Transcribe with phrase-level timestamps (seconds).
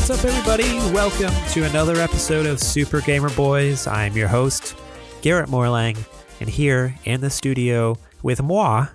[0.00, 0.78] What's up, everybody?
[0.94, 3.86] Welcome to another episode of Super Gamer Boys.
[3.86, 4.74] I'm your host,
[5.20, 5.98] Garrett Morlang,
[6.40, 8.86] and here in the studio with moi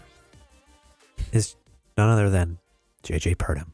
[1.31, 1.55] is
[1.95, 2.57] none other than
[3.03, 3.67] JJ Purdom.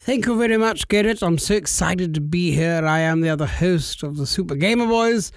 [0.00, 1.22] Thank you very much, Garrett.
[1.22, 2.84] I'm so excited to be here.
[2.84, 5.32] I am the other host of the Super Gamer Boys,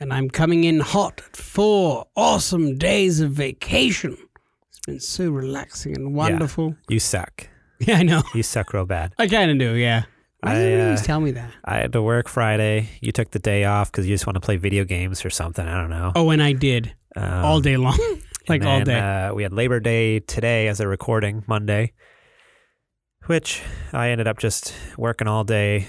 [0.00, 4.16] and I'm coming in hot at four awesome days of vacation.
[4.70, 6.74] It's been so relaxing and wonderful.
[6.88, 7.48] You suck.
[7.84, 8.22] Yeah, I know.
[8.32, 9.12] You suck real bad.
[9.18, 10.04] I kind of do, yeah.
[10.42, 11.50] Why I, you uh, always tell me that?
[11.64, 12.88] I had to work Friday.
[13.00, 15.66] You took the day off because you just want to play video games or something.
[15.66, 16.12] I don't know.
[16.16, 17.98] Oh, and I did Um, all day long,
[18.48, 18.98] like and all day.
[18.98, 21.92] Uh, we had Labor Day today as a recording, Monday,
[23.26, 23.62] which
[23.92, 25.86] I ended up just working all day.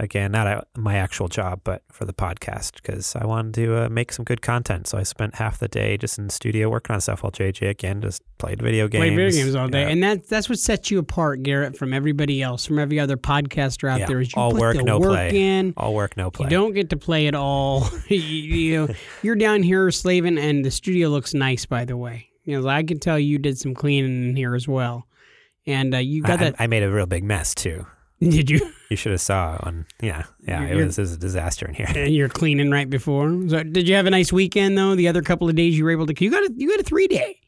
[0.00, 3.88] Again, not at my actual job, but for the podcast because I wanted to uh,
[3.88, 4.86] make some good content.
[4.86, 7.68] So I spent half the day just in the studio working on stuff while JJ
[7.70, 9.00] again just played video games.
[9.00, 9.88] Play video games all day, Yeah.
[9.88, 13.90] and that that's what sets you apart, Garrett, from everybody else, from every other podcaster
[13.90, 14.20] out Yeah, there.
[14.20, 15.36] Is you all put work, the no work play.
[15.36, 15.74] in.
[15.76, 16.44] all work, no play.
[16.46, 17.88] You don't get to play at all.
[18.08, 22.28] you, you, you're down here slaving, and the studio looks nice, by the way.
[22.44, 25.08] You know, I can tell you did some cleaning in here as well,
[25.66, 26.54] and uh, you I, got that.
[26.60, 27.84] I made a real big mess too.
[28.30, 28.72] did you?
[28.90, 29.86] You should have saw on.
[30.00, 30.62] Yeah, yeah.
[30.62, 31.86] It was, it was a disaster in here.
[31.94, 33.28] And you're cleaning right before.
[33.48, 34.94] So, did you have a nice weekend though?
[34.94, 36.14] The other couple of days you were able to.
[36.24, 37.38] You got a you got a three day.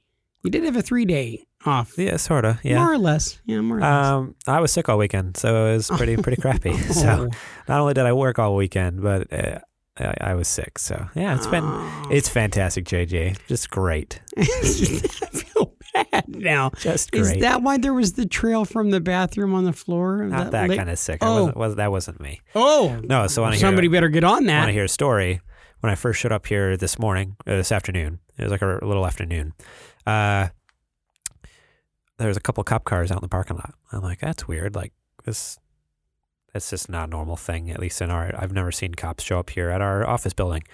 [0.42, 1.98] You did have a three day off.
[1.98, 2.64] Yeah, sort of.
[2.64, 2.78] Yeah.
[2.84, 3.40] More or less.
[3.46, 4.06] Yeah, more or less.
[4.06, 6.76] Um, I was sick all weekend, so it was pretty pretty crappy.
[6.78, 7.36] So Oh.
[7.68, 9.58] not only did I work all weekend, but uh,
[9.98, 10.78] I, I was sick.
[10.78, 11.64] So yeah, it's been
[12.10, 13.38] it's fantastic, JJ.
[13.48, 14.20] Just great,
[15.94, 16.70] I now.
[16.78, 20.24] just Is that why there was the trail from the bathroom on the floor?
[20.24, 21.18] Not that, lit- kind of sick.
[21.20, 21.34] Oh.
[21.34, 22.40] wasn't, was, that wasn't me.
[22.54, 23.26] Oh No.
[23.26, 24.52] So to somebody hear better get on that.
[24.52, 24.66] I want that.
[24.66, 25.40] to hear a story?
[25.80, 28.78] When I first showed up here this morning, uh, this afternoon, it was like a,
[28.82, 29.54] little afternoon.
[30.06, 30.48] Uh,
[32.18, 33.74] there was a couple cop cars out in the parking lot.
[33.90, 34.74] I'm like, that's weird.
[34.74, 34.92] Like
[35.24, 35.58] this,
[36.52, 37.70] that's just not a normal thing.
[37.70, 40.64] At least in our, I've never seen cops show up here at our office building.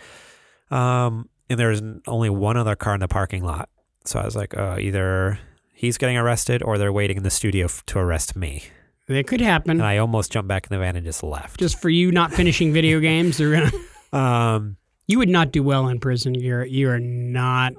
[0.73, 3.69] Um, and there was only one other car in the parking lot.
[4.07, 5.39] So I was like, uh, either
[5.73, 8.65] he's getting arrested or they're waiting in the studio f- to arrest me.
[9.09, 9.73] That could happen.
[9.73, 11.61] And I almost jumped back in the van and just left.
[11.61, 13.71] Just for you not finishing video games, they're gonna.
[14.13, 14.77] Um,
[15.09, 16.35] You would not do well in prison.
[16.35, 17.75] You're you are not.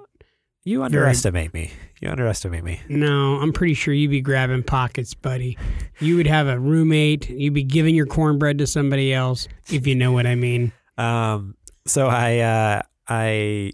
[0.65, 1.71] you underestimate me.
[2.01, 2.79] You underestimate me.
[2.89, 5.57] No, I'm pretty sure you'd be grabbing pockets, buddy.
[5.99, 7.29] You would have a roommate.
[7.29, 10.73] You'd be giving your cornbread to somebody else, if you know what I mean.
[10.97, 11.55] Um,
[11.87, 13.71] so I, uh, I,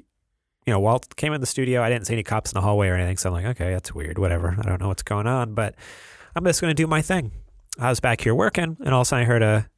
[0.65, 1.81] you know, Walt came in the studio.
[1.81, 3.17] I didn't see any cops in the hallway or anything.
[3.17, 4.17] So I'm like, okay, that's weird.
[4.17, 4.55] Whatever.
[4.57, 5.75] I don't know what's going on, but
[6.35, 7.31] I'm just going to do my thing.
[7.79, 9.69] I was back here working, and all of a sudden I heard a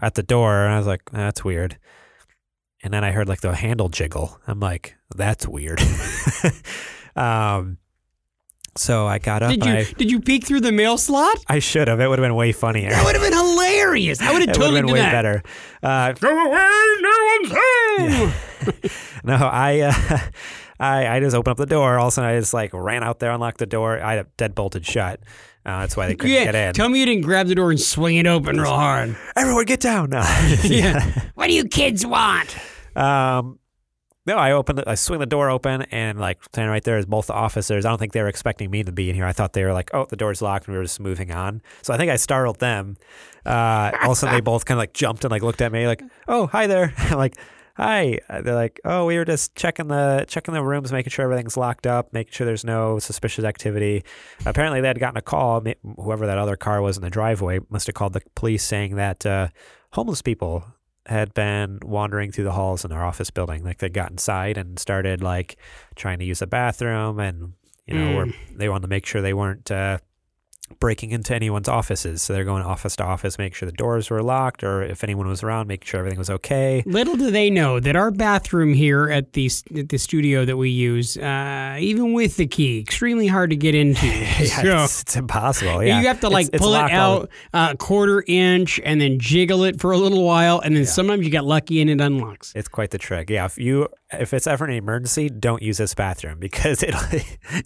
[0.00, 1.78] at the door, and I was like, that's weird.
[2.82, 4.38] And then I heard like the handle jiggle.
[4.46, 5.80] I'm like, that's weird.
[7.16, 7.78] um,
[8.76, 9.50] so I got up.
[9.50, 11.38] Did you I, did you peek through the mail slot?
[11.48, 12.00] I should have.
[12.00, 12.90] It would have been way funnier.
[12.90, 14.20] That would have been hilarious.
[14.20, 15.12] I would have it totally would have been way that.
[15.12, 15.42] better.
[15.82, 18.90] Uh, Go away, no one's home.
[19.24, 20.18] no, I, uh,
[20.80, 21.98] I, I just opened up the door.
[21.98, 24.00] All of a sudden, I just like ran out there, unlocked the door.
[24.00, 25.20] I had it dead bolted shut.
[25.66, 26.74] Uh, that's why they couldn't Yeah, get in.
[26.74, 29.16] tell me you didn't grab the door and swing it open real hard.
[29.34, 30.10] Everyone, get down!
[30.10, 30.18] No,
[30.64, 31.22] Yeah.
[31.36, 32.54] What do you kids want?
[32.94, 33.58] Um,
[34.26, 37.04] no, I open, the, I swing the door open, and like standing right there is
[37.04, 37.84] both the officers.
[37.84, 39.26] I don't think they were expecting me to be in here.
[39.26, 41.60] I thought they were like, "Oh, the door's locked," and we were just moving on.
[41.82, 42.96] So I think I startled them.
[43.44, 45.72] Uh, all of a sudden, they both kind of like jumped and like looked at
[45.72, 47.36] me, like, "Oh, hi there." I'm like,
[47.76, 51.26] "Hi." Uh, They're like, "Oh, we were just checking the checking the rooms, making sure
[51.26, 54.04] everything's locked up, making sure there's no suspicious activity."
[54.46, 55.62] Apparently, they had gotten a call.
[55.96, 59.26] Whoever that other car was in the driveway must have called the police saying that
[59.26, 59.48] uh,
[59.92, 60.64] homeless people
[61.06, 63.64] had been wandering through the halls in our office building.
[63.64, 65.56] Like they got inside and started like
[65.96, 67.54] trying to use the bathroom, and
[67.86, 69.98] you know, were, they wanted to make sure they weren't uh,
[70.80, 72.22] breaking into anyone's offices.
[72.22, 75.28] So they're going office to office, make sure the doors were locked, or if anyone
[75.28, 76.82] was around, making sure everything was okay.
[76.86, 80.70] Little do they know that our bathroom here at the at the studio that we
[80.70, 84.06] use, uh, even with the key, extremely hard to get into.
[84.34, 85.82] Yeah, So- it's, it's impossible.
[85.84, 86.00] Yeah.
[86.00, 89.64] You have to like It's- it's pull it out a quarter inch and then jiggle
[89.64, 92.52] it for a little while, and then sometimes you get lucky and it unlocks.
[92.56, 93.30] It's quite the trick.
[93.30, 96.94] Yeah, if you if it's ever an emergency, don't use this bathroom because it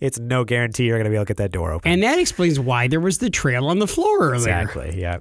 [0.00, 1.90] it's no guarantee you're gonna be able to get that door open.
[1.90, 4.36] And that explains why there was the trail on the floor earlier.
[4.36, 5.00] exactly.
[5.00, 5.18] Yeah.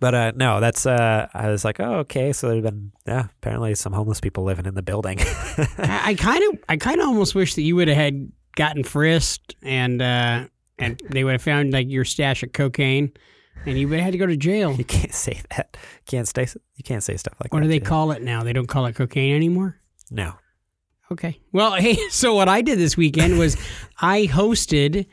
[0.00, 2.32] But uh, no, that's uh, I was like, oh, okay.
[2.32, 5.18] So there's been yeah, apparently some homeless people living in the building.
[5.78, 9.54] I kind of, I kind of almost wish that you would have had gotten frisked
[9.62, 10.46] and uh,
[10.78, 13.12] and they would have found like your stash of cocaine,
[13.64, 14.72] and you would have had to go to jail.
[14.72, 15.76] you can't say that.
[16.06, 17.66] can't say you can't say stuff like What that.
[17.66, 18.42] What do they call it now?
[18.42, 19.78] They don't call it cocaine anymore.
[20.10, 20.34] No.
[21.12, 21.38] Okay.
[21.52, 23.56] Well, hey, so what I did this weekend was
[24.00, 25.06] I hosted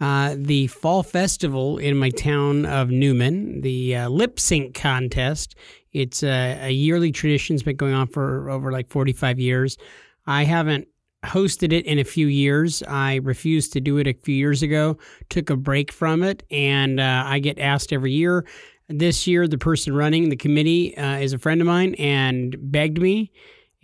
[0.00, 5.54] uh, the fall festival in my town of Newman, the uh, lip sync contest.
[5.92, 7.54] It's a, a yearly tradition.
[7.54, 9.78] It's been going on for over like 45 years.
[10.26, 10.88] I haven't
[11.24, 12.82] hosted it in a few years.
[12.82, 14.98] I refused to do it a few years ago,
[15.30, 18.44] took a break from it, and uh, I get asked every year.
[18.88, 23.00] This year, the person running the committee uh, is a friend of mine and begged
[23.00, 23.32] me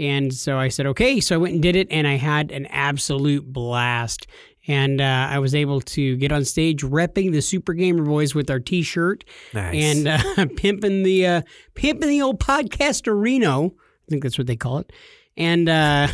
[0.00, 1.20] and so I said, okay.
[1.20, 4.26] So I went and did it, and I had an absolute blast.
[4.70, 8.48] And uh, I was able to get on stage repping the Super Gamer Boys with
[8.50, 9.74] our T-shirt Nice.
[9.74, 11.42] and uh, pimping the uh,
[11.74, 13.66] pimping the old podcast Reno.
[13.66, 14.92] I think that's what they call it.
[15.36, 16.06] And uh,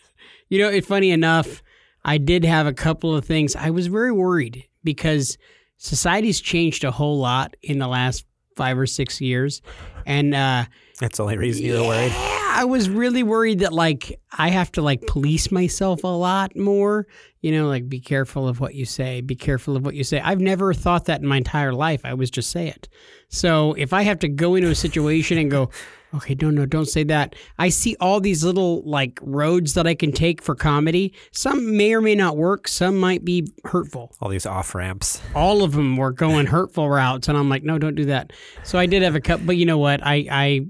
[0.48, 1.60] you know, it's funny enough.
[2.04, 3.56] I did have a couple of things.
[3.56, 5.36] I was very worried because
[5.78, 9.60] society's changed a whole lot in the last five or six years,
[10.06, 10.36] and.
[10.36, 10.66] Uh,
[11.00, 12.12] That's the only reason you were worried.
[12.54, 17.06] I was really worried that like I have to like police myself a lot more.
[17.42, 19.20] You know, like be careful of what you say.
[19.20, 20.20] Be careful of what you say.
[20.20, 22.00] I've never thought that in my entire life.
[22.04, 22.88] I was just say it.
[23.28, 25.68] So if I have to go into a situation and go,
[26.14, 27.34] okay, no, no, don't say that.
[27.58, 31.12] I see all these little like roads that I can take for comedy.
[31.32, 32.68] Some may or may not work.
[32.68, 35.20] Some might be hurtful All these off ramps.
[35.34, 38.78] all of them were going hurtful routes and i'm like no don't do that so
[38.78, 40.60] i did have a couple but you know what i i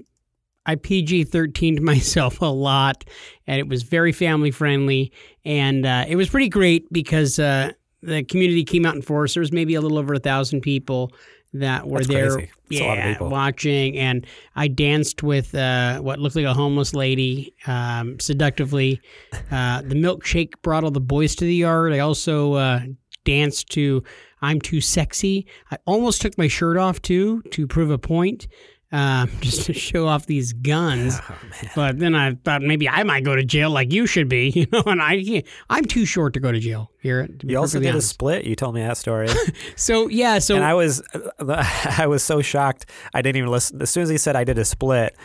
[0.65, 3.03] i pg 13'd myself a lot
[3.47, 5.11] and it was very family friendly
[5.43, 7.71] and uh, it was pretty great because uh,
[8.01, 11.11] the community came out in force there was maybe a little over a thousand people
[11.53, 12.83] that were That's there crazy.
[12.83, 14.25] A lot of yeah, watching and
[14.55, 18.99] i danced with uh, what looked like a homeless lady um, seductively
[19.51, 22.81] uh, the milkshake brought all the boys to the yard i also uh,
[23.23, 24.03] danced to
[24.45, 25.47] I'm too sexy.
[25.71, 28.47] I almost took my shirt off too to prove a point,
[28.95, 31.19] um, just to show off these guns.
[31.29, 31.35] Oh,
[31.75, 34.67] but then I thought maybe I might go to jail like you should be, you
[34.71, 34.83] know.
[34.85, 36.91] And I can't, I'm too short to go to jail.
[37.01, 38.45] You also did a split.
[38.45, 39.27] You told me that story.
[39.75, 41.03] So yeah, so and I was
[41.39, 42.85] I was so shocked.
[43.13, 43.81] I didn't even listen.
[43.81, 45.15] As soon as he said I did a split,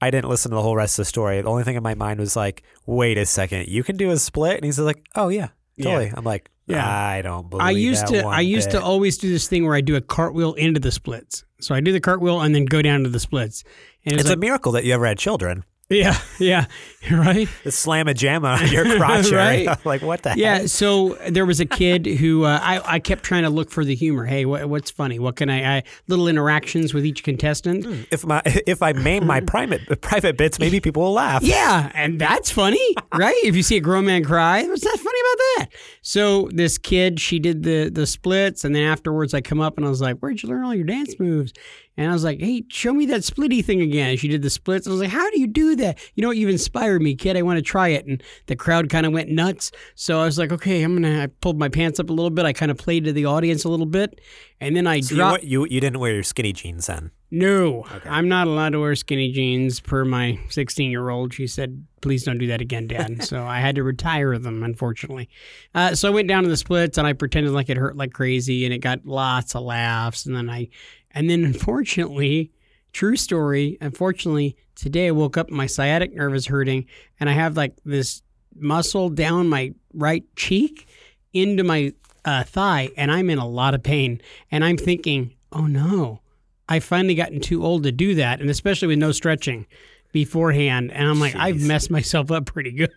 [0.00, 1.40] I didn't listen to the whole rest of the story.
[1.40, 4.16] The only thing in my mind was like, wait a second, you can do a
[4.18, 4.56] split?
[4.56, 5.48] And he's like, oh yeah,
[5.82, 6.12] totally.
[6.14, 6.86] I'm like, Yeah.
[6.88, 8.78] I don't believe I used that to I used bit.
[8.78, 11.44] to always do this thing where I do a cartwheel into the splits.
[11.60, 13.64] So I do the cartwheel and then go down to the splits.
[14.04, 15.64] And It's it's a miracle that you ever had children.
[15.90, 16.66] Yeah, yeah,
[17.10, 17.48] right.
[17.64, 19.30] The slam a jam on your crotch.
[19.32, 19.66] Right.
[19.84, 20.38] like what the hell?
[20.38, 20.68] Yeah, heck?
[20.68, 23.94] so there was a kid who uh, I I kept trying to look for the
[23.94, 24.24] humor.
[24.24, 25.18] Hey, what, what's funny?
[25.18, 25.82] What can I, I?
[26.06, 28.06] Little interactions with each contestant.
[28.12, 31.42] If my if I maim my private private bits, maybe people will laugh.
[31.42, 33.36] Yeah, and that's funny, right?
[33.42, 35.66] If you see a grown man cry, what's that funny about that?
[36.02, 39.84] So this kid, she did the the splits, and then afterwards, I come up and
[39.84, 41.52] I was like, "Where'd you learn all your dance moves?"
[41.96, 44.86] And I was like, "Hey, show me that splitty thing again." She did the splits.
[44.86, 46.36] I was like, "How do you do that?" You know, what?
[46.38, 47.36] you've inspired me, kid.
[47.36, 48.06] I want to try it.
[48.06, 49.70] And the crowd kind of went nuts.
[49.96, 52.46] So I was like, "Okay, I'm gonna." I pulled my pants up a little bit.
[52.46, 54.20] I kind of played to the audience a little bit,
[54.60, 55.42] and then I So you, dropped.
[55.42, 57.10] wa- you you didn't wear your skinny jeans then.
[57.32, 61.32] No, I'm not allowed to wear skinny jeans per my 16 year old.
[61.32, 63.22] She said, please don't do that again, Dad.
[63.30, 65.28] so I had to retire them, unfortunately.
[65.72, 68.12] Uh, so I went down to the splits and I pretended like it hurt like
[68.12, 70.26] crazy and it got lots of laughs.
[70.26, 70.70] And then I,
[71.12, 72.52] and then unfortunately,
[72.92, 76.86] true story, unfortunately, today I woke up and my sciatic nerve is hurting
[77.18, 78.22] and I have like this
[78.54, 80.86] muscle down my right cheek
[81.32, 81.92] into my
[82.24, 84.20] uh, thigh and I'm in a lot of pain.
[84.50, 86.20] And I'm thinking, oh no.
[86.68, 89.66] I've finally gotten too old to do that, and especially with no stretching
[90.12, 90.92] beforehand.
[90.92, 92.92] And I'm like, I've messed myself up pretty good.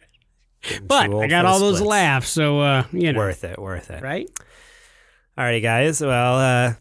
[0.84, 1.90] But I got all those splits.
[1.90, 4.04] laughs, so uh, you know, Worth it, worth it.
[4.04, 4.30] right?
[5.36, 6.02] All right, guys.
[6.02, 6.74] Well, uh,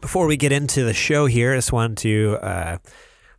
[0.00, 2.78] before we get into the show here, I just wanted to uh,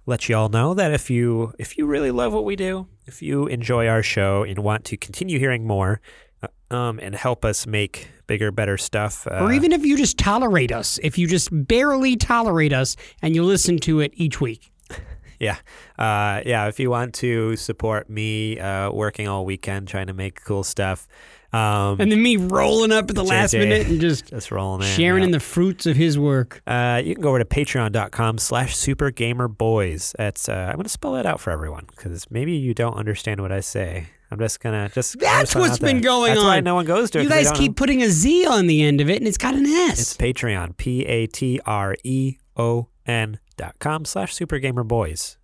[0.06, 3.22] let you all know that if you if you really love what we do, if
[3.22, 6.02] you enjoy our show and want to continue hearing more,
[6.42, 9.28] uh, um, and help us make bigger, better stuff.
[9.28, 13.36] Uh, or even if you just tolerate us, if you just barely tolerate us and
[13.36, 14.72] you listen to it each week.
[15.40, 15.58] Yeah.
[16.00, 16.66] Uh, yeah.
[16.68, 21.08] If you want to support me uh, working all weekend trying to make cool stuff.
[21.54, 24.88] Um, And then me rolling up at the last minute and just just rolling in.
[24.94, 25.27] sharing yeah.
[25.27, 26.62] in the fruits of his work.
[26.68, 30.13] Uh, you can go over to patreon.com slash supergamerboys.
[30.18, 33.42] That's, uh, I'm going to spell that out for everyone because maybe you don't understand
[33.42, 34.08] what I say.
[34.30, 35.18] I'm just going to just.
[35.20, 35.94] That's what's out there.
[35.94, 36.48] been going That's on.
[36.48, 37.24] why no one goes to it.
[37.24, 37.75] You guys keep know.
[37.75, 40.00] putting a Z on the end of it and it's got an S.
[40.00, 45.38] It's Patreon, P A T R E O N dot com slash supergamerboys.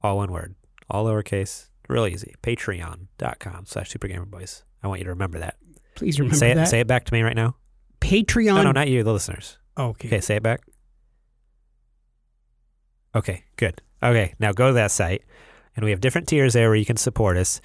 [0.00, 0.54] All one word,
[0.88, 2.34] all lowercase, real easy.
[2.42, 4.62] Patreon.com slash supergamerboys.
[4.82, 5.56] I want you to remember that.
[5.94, 6.54] Please remember say it.
[6.56, 6.68] that.
[6.68, 7.56] Say it back to me right now.
[8.00, 8.56] Patreon.
[8.56, 9.58] No, no, not you, the listeners.
[9.78, 10.08] Okay.
[10.08, 10.62] Okay, say it back.
[13.14, 13.82] Okay, good.
[14.02, 15.22] Okay, now go to that site,
[15.76, 17.60] and we have different tiers there where you can support us,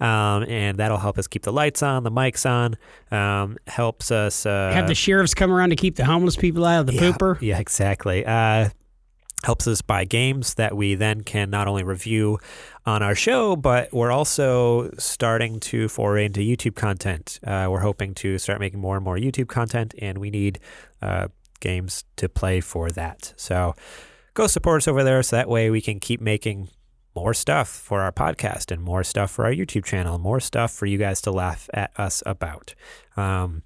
[0.00, 2.76] um, and that'll help us keep the lights on, the mics on,
[3.16, 6.80] um, helps us uh, Have the sheriffs come around to keep the homeless people out
[6.80, 7.40] of the yeah, pooper.
[7.40, 8.26] Yeah, exactly.
[8.26, 8.68] Uh,
[9.44, 12.38] helps us buy games that we then can not only review
[12.84, 17.38] on our show, but we're also starting to foray into YouTube content.
[17.46, 20.58] Uh, we're hoping to start making more and more YouTube content, and we need
[21.02, 21.28] uh,
[21.60, 23.32] games to play for that.
[23.36, 23.74] So
[24.34, 26.68] go support us over there so that way we can keep making
[27.14, 30.86] more stuff for our podcast and more stuff for our YouTube channel, more stuff for
[30.86, 32.74] you guys to laugh at us about.
[33.16, 33.62] Um,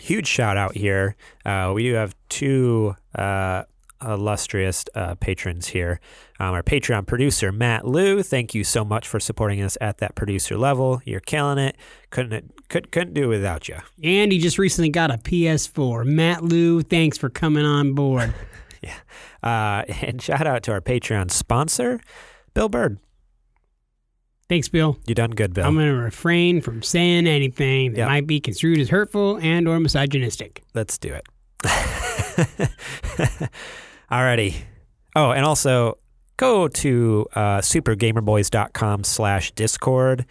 [0.00, 1.16] huge shout out here.
[1.44, 3.64] Uh, we do have two uh,
[4.02, 6.00] illustrious uh, patrons here.
[6.40, 10.14] Um, our Patreon producer, Matt Liu, thank you so much for supporting us at that
[10.14, 11.00] producer level.
[11.04, 11.76] You're killing it.
[12.10, 13.76] Couldn't could, couldn't do it without you.
[14.02, 16.04] And he just recently got a PS4.
[16.04, 18.34] Matt Lou, thanks for coming on board.
[19.42, 22.00] Uh, and shout out to our Patreon sponsor,
[22.54, 22.98] Bill Bird.
[24.48, 24.98] Thanks, Bill.
[25.06, 25.64] You done good, Bill.
[25.66, 28.06] I'm going to refrain from saying anything that Yeah.
[28.06, 30.62] might be construed as hurtful and or misogynistic.
[30.74, 31.26] Let's do it.
[34.10, 34.54] Alrighty.
[35.16, 35.98] Oh, and also
[36.36, 40.24] go to uh, supergamerboys.com slash discord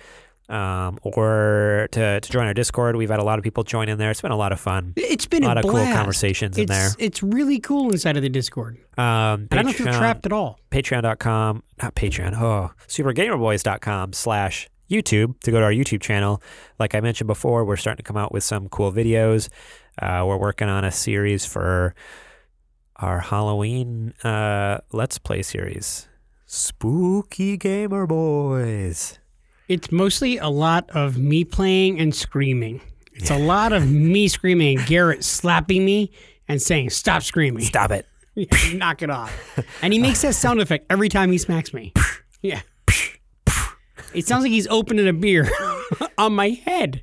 [0.49, 2.95] um, or to, to join our discord.
[2.95, 4.09] We've had a lot of people join in there.
[4.11, 4.93] It's been a lot of fun.
[4.95, 5.95] It's been A lot a of cool blast.
[5.95, 6.89] conversations in it's, there.
[6.97, 8.77] It's really cool inside of the Discord.
[8.97, 10.59] Um, And I don't feel Patreon- trapped at all.
[10.71, 16.41] patreon.com, not Patreon, oh, supergamerboys.com slash YouTube to go to our YouTube channel.
[16.79, 19.49] Like I mentioned before, we're starting to come out with some cool videos.
[20.01, 21.93] Uh, we're working on a series for
[22.97, 26.07] our Halloween uh, Let's Play series.
[26.45, 29.19] Spooky Gamer Boys.
[29.67, 32.81] It's mostly a lot of me playing and screaming.
[33.13, 36.11] It's a lot of me screaming and Garrett slapping me
[36.47, 37.63] and saying, Stop screaming.
[37.63, 38.05] Stop it.
[38.73, 39.31] Knock it off.
[39.81, 41.93] And he makes that sound effect every time he smacks me.
[42.41, 42.61] Yeah.
[44.13, 45.49] It sounds like he's opening a beer
[46.17, 47.01] on my head.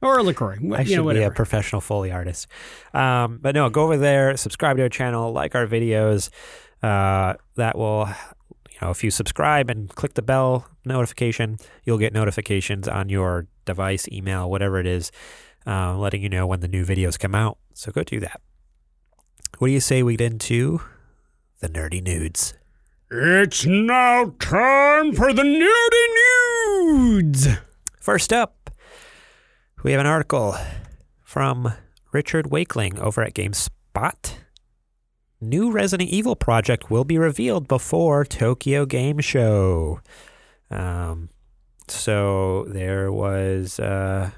[0.00, 0.56] Or a LaCroix.
[0.74, 2.46] I you should know, be a professional Foley artist.
[2.94, 6.30] Um, but no, go over there, subscribe to our channel, like our videos.
[6.82, 8.08] Uh, that will,
[8.70, 13.48] you know, if you subscribe and click the bell notification, you'll get notifications on your
[13.64, 15.10] device, email, whatever it is,
[15.66, 17.58] uh, letting you know when the new videos come out.
[17.74, 18.40] So go do that.
[19.58, 20.80] What do you say we get into
[21.60, 22.54] the nerdy nudes?
[23.10, 27.48] It's now time for the nerdy nudes.
[27.98, 28.70] First up,
[29.82, 30.56] we have an article
[31.22, 31.72] from
[32.12, 34.34] Richard Wakeling over at GameSpot.
[35.40, 40.00] New Resident Evil project will be revealed before Tokyo Game Show.
[40.68, 41.28] Um,
[41.86, 44.30] so there was uh,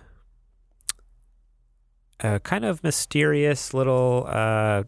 [2.20, 4.82] a kind of mysterious little, uh,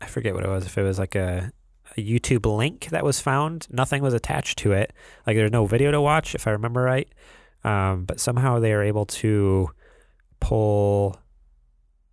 [0.00, 1.52] I forget what it was, if it was like a,
[1.96, 3.68] a YouTube link that was found.
[3.70, 4.92] Nothing was attached to it.
[5.28, 7.08] Like there's no video to watch, if I remember right.
[7.62, 9.70] Um, but somehow they are able to
[10.42, 11.16] pull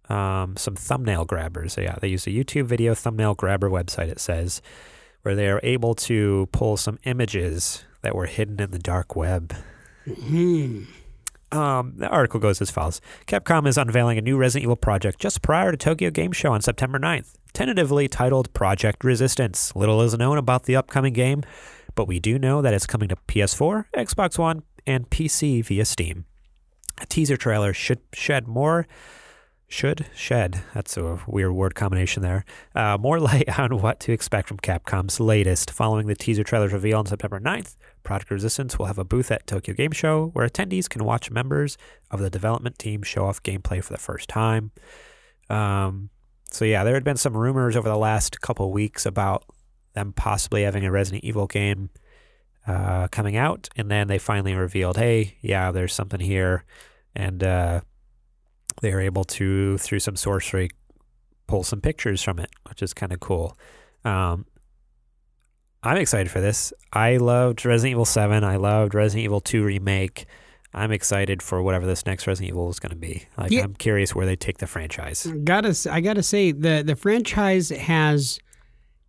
[0.08, 1.74] um, some thumbnail grabbers.
[1.74, 4.62] So yeah, they use a YouTube video thumbnail grabber website, it says,
[5.24, 9.54] where they are able to pull some images that were hidden in the dark web.
[10.06, 10.84] Hmm.
[11.52, 15.42] Um, the article goes as follows Capcom is unveiling a new Resident Evil project just
[15.42, 19.76] prior to Tokyo Game Show on September 9th, tentatively titled Project Resistance.
[19.76, 21.44] Little is known about the upcoming game,
[21.96, 26.26] but we do know that it's coming to PS4, Xbox One, and PC via Steam.
[27.00, 28.88] A teaser trailer should shed more.
[29.72, 32.44] Should shed, that's a weird word combination there.
[32.74, 35.70] Uh, more light on what to expect from Capcom's latest.
[35.70, 39.46] Following the teaser trailer's reveal on September 9th, Project Resistance will have a booth at
[39.46, 41.78] Tokyo Game Show where attendees can watch members
[42.10, 44.72] of the development team show off gameplay for the first time.
[45.52, 46.10] Um,
[46.52, 49.44] so, yeah, there had been some rumors over the last couple weeks about
[49.94, 51.92] them possibly having a Resident Evil game
[52.66, 56.66] uh, coming out, and then they finally revealed, hey, yeah, there's something here,
[57.16, 57.82] and uh,
[58.82, 60.70] they were able to, through some sorcery,
[61.48, 63.58] pull some pictures from it, which is kind of cool.
[64.06, 64.46] Um,
[65.82, 66.74] I'm excited for this.
[66.92, 68.44] I loved Resident Evil 7.
[68.44, 70.26] I loved Resident Evil 2 remake.
[70.74, 73.26] I'm excited for whatever this next Resident Evil is going to be.
[73.38, 73.64] Like, Yeah.
[73.64, 75.26] I'm curious where they take the franchise.
[75.44, 78.40] Gotta, I gotta say the the franchise has,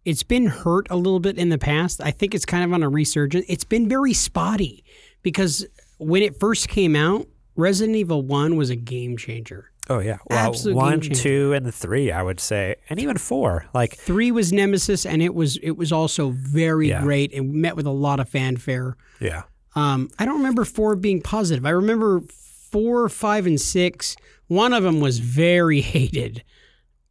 [0.06, 2.00] it's been hurt a little bit in the past.
[2.00, 3.44] I think it's kind of on a resurgence.
[3.48, 4.84] It's been very spotty
[5.22, 5.66] because
[5.98, 7.26] when it first came out,
[7.60, 9.70] Resident Evil One was a game changer.
[9.88, 13.66] Oh yeah, well, Absolute one, two, and three, I would say, and even four.
[13.74, 17.02] Like, Three was Nemesis, and it was it was also very Yeah.
[17.02, 18.96] great and met with a lot of fanfare.
[19.20, 19.42] yeah,
[19.74, 21.66] Um, I don't remember four being positive.
[21.66, 22.20] I remember
[22.70, 24.14] four, five, and six.
[24.46, 26.44] One of them was very hated.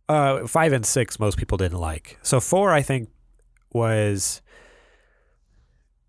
[0.08, 2.18] uh, five and six, most people didn't like.
[2.22, 3.10] So four, I think,
[3.74, 4.42] was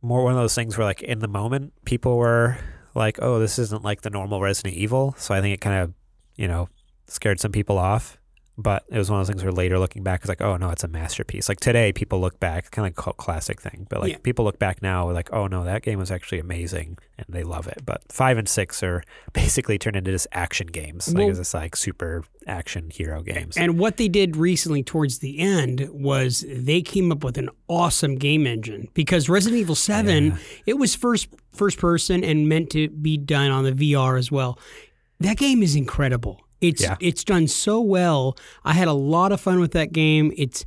[0.03, 2.59] more one of those things where, like, in the moment, people were
[2.95, 5.95] like, "Oh, this isn't like the normal Resident Evil." So I think it kind of,
[6.37, 6.69] you know,
[7.07, 8.19] scared some people off.
[8.63, 10.71] But it was one of those things where later looking back, it's like, oh no,
[10.71, 11.49] it's a masterpiece.
[11.49, 13.87] Like today, people look back, kind of like cult classic thing.
[13.89, 14.19] But like Yeah.
[14.23, 17.67] people look back now, like, oh no, that game was actually amazing, and they love
[17.67, 17.83] it.
[17.85, 19.03] But five and six are
[19.33, 23.57] basically turned into just action games, like Well- it's like super action hero games.
[23.57, 28.17] And what they did recently towards the end was they came up with an awesome
[28.17, 30.37] game engine because Resident Evil 7, Yeah.
[30.67, 34.59] it was first first person and meant to be done on the VR as well.
[35.19, 36.41] That game is incredible.
[36.61, 36.97] It's Yeah.
[37.01, 38.37] it's done so well.
[38.65, 40.33] I had a lot of fun with that game.
[40.37, 40.65] It's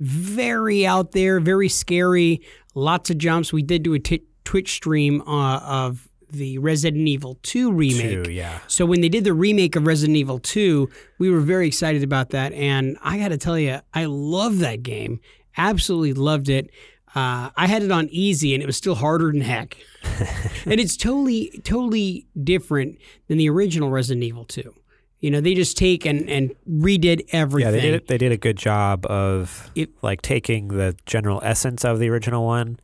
[0.00, 2.40] very out there, very scary,
[2.74, 3.52] lots of jumps.
[3.52, 8.24] We did do a t- Twitch stream uh, of the Resident Evil 2 remake.
[8.24, 8.58] Two, yeah.
[8.66, 12.30] So when they did the remake of Resident Evil 2, we were very excited about
[12.30, 12.52] that.
[12.54, 15.20] And I got to tell you, I love that game.
[15.56, 16.70] Absolutely loved it.
[17.14, 19.76] Uh, I had it on easy, and it was still harder than heck.
[20.64, 22.96] and it's totally, totally different
[23.28, 24.74] than the original Resident Evil 2.
[25.22, 27.74] You know, they just take and, and redid everything.
[27.74, 28.08] Yeah, they did.
[28.08, 32.44] They did a good job of It- like taking the general essence of the original
[32.44, 32.78] one,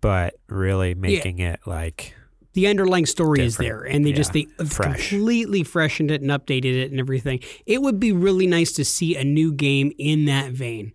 [0.00, 2.14] but really making it like
[2.54, 5.08] the underlying story is there and they just they Fresh.
[5.10, 9.16] completely freshened it and updated it and everything it would be really nice to see
[9.16, 10.92] a new game in that vein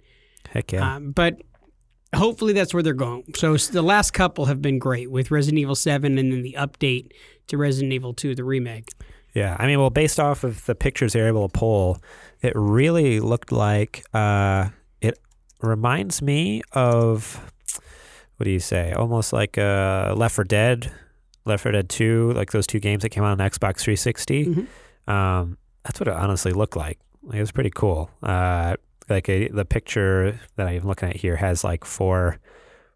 [0.50, 0.96] heck yeah.
[0.96, 1.42] um, but
[2.16, 5.76] hopefully that's where they're going so the last couple have been great with resident evil
[5.76, 7.12] 7 and then the update
[7.48, 8.89] to resident evil 2 the remake
[9.34, 12.02] Yeah, I mean, well, based off of the pictures they're able to pull,
[12.42, 14.70] it really looked like uh,
[15.02, 15.20] it
[15.62, 17.40] reminds me of
[18.38, 18.94] what do you say?
[18.94, 20.92] Almost like uh, Left 4 Dead,
[21.46, 24.46] Left 4 Dead 2, like those two games that came out on Xbox 360.
[24.46, 25.12] Mhm.
[25.12, 27.00] Um, that's what it honestly looked like.
[27.34, 28.10] It was pretty cool.
[28.22, 28.76] Uh,
[29.10, 32.38] like a, the picture that I'm looking at here has like four,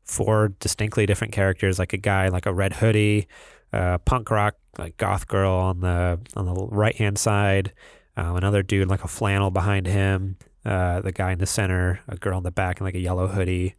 [0.03, 1.79] four distinctly different characters.
[1.79, 3.27] Like a guy in like a red hoodie,
[3.73, 7.73] uh, punk rock like goth girl on the on the right hand side,
[8.17, 11.99] um, another dude in, like a flannel behind him, uh, the guy in the center,
[12.07, 13.75] a girl in the back in like a yellow hoodie.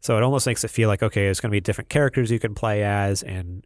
[0.00, 2.38] So it almost makes it feel like okay, there's going to be different characters you
[2.38, 3.64] can play as, and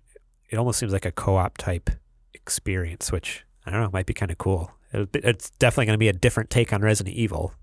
[0.48, 1.90] it almost seems like a co-op type
[2.34, 4.72] experience, which I don't know might be kind of cool.
[4.92, 7.54] It's definitely going to be a different take on Resident Evil.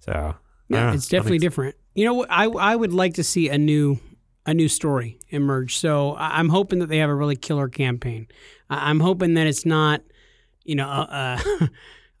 [0.00, 0.36] So
[0.68, 3.98] yeah it's definitely different you know i i would like to see a new
[4.46, 8.26] a new story emerge so i'm hoping that they have a really killer campaign
[8.70, 10.02] i'm hoping that it's not
[10.64, 11.70] you know a, a,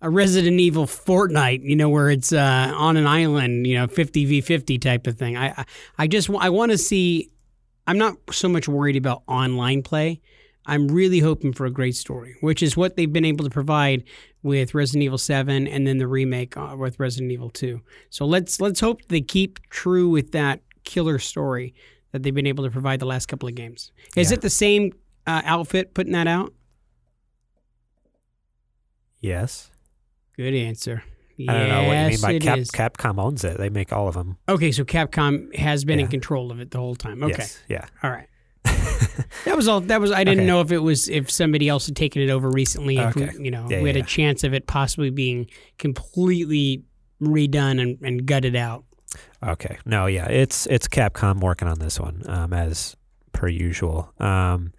[0.02, 4.24] a resident evil fortnite you know where it's uh, on an island you know 50
[4.24, 5.64] v 50 type of thing i i,
[5.98, 7.30] I just i want to see
[7.86, 10.20] i'm not so much worried about online play
[10.66, 14.04] i'm really hoping for a great story which is what they've been able to provide
[14.44, 17.80] with Resident Evil 7 and then the remake uh, with Resident Evil 2.
[18.08, 21.74] So let's let's hope they keep true with that killer story
[22.12, 23.90] that they've been able to provide the last couple of games.
[24.14, 24.36] Is Yeah.
[24.36, 24.92] it the same
[25.28, 26.52] uh, outfit putting that out?
[29.20, 29.70] Yes.
[30.36, 31.02] Good answer.
[31.48, 32.70] I don't know what you mean by Cap- is.
[32.70, 33.58] Capcom owns it.
[33.58, 34.38] They make all of them.
[34.48, 37.22] Okay, so Capcom has been in control of it the whole time.
[37.22, 37.34] Okay.
[37.38, 37.62] Yes.
[37.68, 37.84] Yeah.
[38.02, 38.26] All right.
[39.44, 39.80] That was all.
[39.82, 40.10] That was.
[40.10, 40.46] I didn't Okay.
[40.46, 42.96] know if it was if somebody else had taken it over recently.
[42.98, 43.30] If Okay.
[43.38, 44.02] we, you know, Yeah, we had yeah.
[44.02, 46.82] a chance of it possibly being completely
[47.22, 48.84] redone and, and gutted out.
[49.46, 49.78] Okay.
[49.86, 52.96] No, yeah, it's it's Capcom working on this one, um, as
[53.32, 54.12] per usual.
[54.18, 54.72] Um,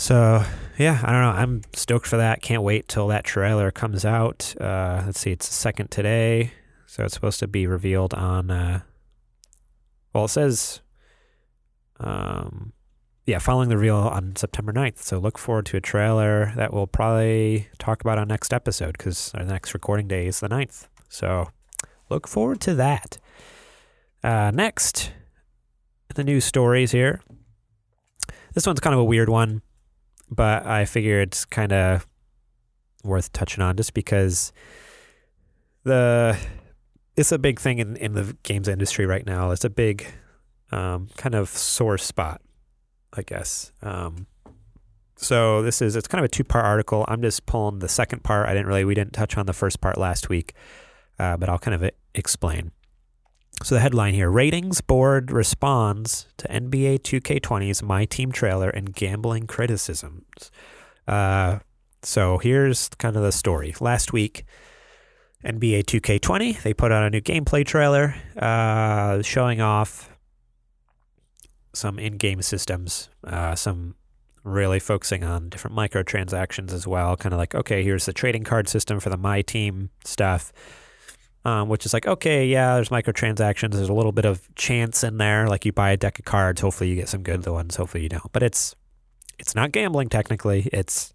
[0.00, 0.44] so
[0.78, 1.30] yeah, I don't know.
[1.30, 2.40] I'm stoked for that.
[2.40, 4.54] Can't wait till that trailer comes out.
[4.58, 6.52] Uh, let's see, it's the second today,
[6.86, 8.50] so it's supposed to be revealed on.
[8.50, 8.80] Uh,
[10.14, 10.80] well, it says,
[12.00, 12.72] um,
[13.26, 14.98] yeah, following the reveal on September 9th.
[14.98, 19.32] So look forward to a trailer that we'll probably talk about on next episode because
[19.34, 20.88] our next recording day is the 9th.
[21.10, 21.50] So
[22.08, 23.18] look forward to that.
[24.24, 25.12] Uh, next,
[26.14, 27.20] the news stories here.
[28.54, 29.62] This one's kind of a weird one,
[30.30, 32.06] but I figure it's kind of
[33.02, 34.52] worth touching on just because
[35.84, 36.38] the
[37.16, 39.50] it's a big thing in, in the games industry right now.
[39.50, 40.06] It's a big
[40.72, 42.40] um, kind of sore spot,
[43.12, 43.72] I guess.
[43.82, 44.26] Um,
[45.16, 47.04] so this is it's kind of a two part article.
[47.08, 48.48] I'm just pulling the second part.
[48.48, 50.54] I didn't really we didn't touch on the first part last week,
[51.18, 52.72] uh, but I'll kind of explain.
[53.62, 59.46] So the headline here: Ratings Board responds to NBA 2K20's My Team trailer and gambling
[59.46, 60.50] criticisms.
[61.06, 61.58] Uh,
[62.02, 63.74] so here's kind of the story.
[63.80, 64.44] Last week,
[65.44, 70.10] NBA 2K20 they put out a new gameplay trailer uh, showing off
[71.72, 73.94] some in-game systems, uh, some
[74.42, 77.16] really focusing on different microtransactions as well.
[77.16, 80.52] Kind of like, okay, here's the trading card system for the My Team stuff
[81.44, 83.72] um, which is like, okay, yeah, there's microtransactions.
[83.72, 85.48] There's a little bit of chance in there.
[85.48, 88.08] Like you buy a deck of cards, hopefully you get some good ones, hopefully you
[88.08, 88.30] don't.
[88.32, 88.74] But it's
[89.38, 90.68] it's not gambling technically.
[90.72, 91.14] It's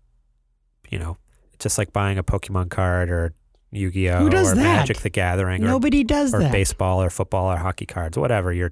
[0.89, 1.17] you know,
[1.59, 3.33] just like buying a Pokemon card or
[3.71, 4.61] Yu-Gi-Oh Who does or that?
[4.61, 6.51] Magic the Gathering Nobody does or, or that.
[6.51, 8.71] baseball or football or hockey cards, whatever your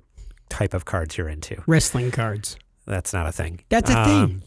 [0.50, 1.62] type of cards you're into.
[1.68, 2.58] Wrestling cards.
[2.86, 3.62] That's not a thing.
[3.70, 4.14] That's a thing.
[4.14, 4.42] Um,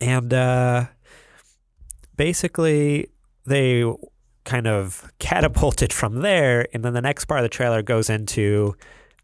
[0.00, 0.86] And uh,
[2.16, 3.08] basically,
[3.46, 3.84] they
[4.44, 6.66] kind of catapulted from there.
[6.72, 8.74] And then the next part of the trailer goes into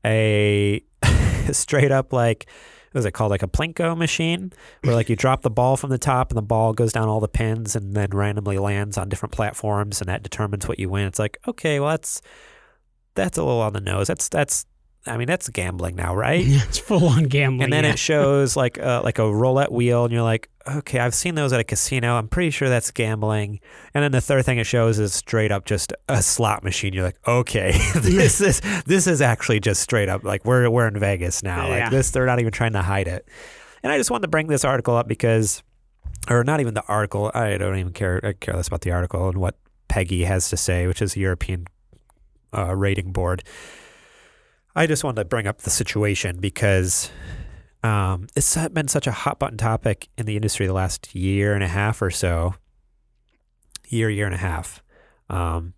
[0.04, 0.82] a
[1.52, 2.48] straight up like,
[2.92, 3.30] what is it called?
[3.30, 4.52] Like a Plinko machine,
[4.82, 7.20] where like you drop the ball from the top and the ball goes down all
[7.20, 11.06] the pins and then randomly lands on different platforms and that determines what you win.
[11.06, 12.22] It's like, okay, well that's
[13.14, 14.06] that's a little on the nose.
[14.06, 14.64] That's that's
[15.06, 16.44] I mean that's gambling now, right?
[16.46, 17.64] it's full on gambling.
[17.64, 17.92] and then yeah.
[17.92, 21.52] it shows like a, like a roulette wheel, and you're like, okay, I've seen those
[21.52, 22.16] at a casino.
[22.16, 23.60] I'm pretty sure that's gambling.
[23.94, 26.92] And then the third thing it shows is straight up just a slot machine.
[26.92, 30.98] You're like, okay, this is this is actually just straight up like we're we're in
[30.98, 31.66] Vegas now.
[31.66, 31.84] Yeah.
[31.84, 33.28] Like this, they're not even trying to hide it.
[33.82, 35.62] And I just wanted to bring this article up because,
[36.28, 37.30] or not even the article.
[37.34, 38.20] I don't even care.
[38.22, 39.56] I care less about the article and what
[39.88, 41.66] PEGI has to say, which is the European
[42.56, 43.44] uh, rating board.
[44.74, 47.10] I just wanted to bring up the situation because
[47.82, 51.62] um, it's been such a hot button topic in the industry the last year and
[51.62, 52.54] a half or so.
[53.88, 54.82] Year, year and a half.
[55.30, 55.74] Um,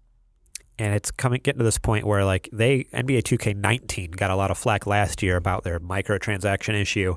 [0.79, 4.51] and it's coming getting to this point where like they NBA 2K19 got a lot
[4.51, 7.17] of flack last year about their microtransaction issue.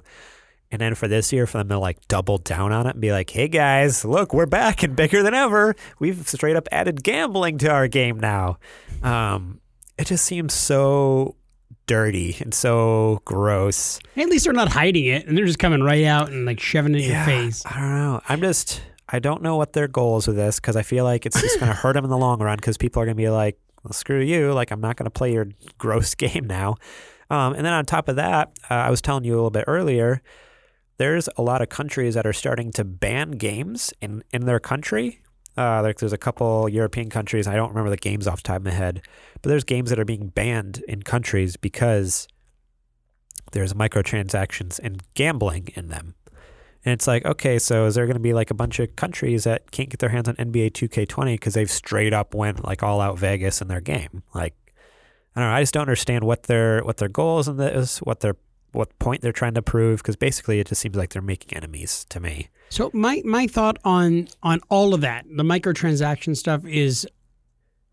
[0.69, 3.12] And then for this year, for them to like double down on it and be
[3.12, 5.76] like, hey guys, look, we're back and bigger than ever.
[6.00, 8.58] We've straight up added gambling to our game now.
[9.02, 9.62] Um,
[9.98, 11.36] it just seems so
[11.86, 14.00] dirty and so gross.
[14.15, 16.96] At least they're not hiding it, and they're just coming right out and like shoving
[16.96, 17.63] it in Yeah, your face.
[17.65, 18.22] I don't know.
[18.30, 21.26] I'm just, I don't know what their goal is with this because I feel like
[21.26, 23.22] it's just going to hurt them in the long run because people are going to
[23.22, 24.54] be like, well, screw you.
[24.54, 26.76] Like, I'm not going to play your gross game now.
[27.30, 29.65] Um, and then on top of that, uh, I was telling you a little bit
[29.67, 30.22] earlier,
[30.98, 35.23] there's a lot of countries that are starting to ban games in, in their country.
[35.58, 37.48] Uh, like there's a couple European countries.
[37.48, 39.02] I don't remember the games off the top of my head,
[39.42, 42.28] but there's games that are being banned in countries because
[43.52, 46.16] there's microtransactions and gambling in them.
[46.86, 49.46] And it's like, okay, so is there going to be like a bunch of countries
[49.46, 53.00] that can't get their hands on NBA 2K20 because they've straight up went like all
[53.00, 54.24] out Vegas in their game?
[54.34, 54.54] Like,
[55.36, 55.56] I don't know.
[55.56, 58.36] I just don't understand what their what their goal is in this, what their
[58.74, 60.00] what point they're trying to prove.
[60.00, 62.50] Because basically, it just seems like they're making enemies to me.
[62.70, 67.08] So my my thought on on all of that, the microtransaction stuff is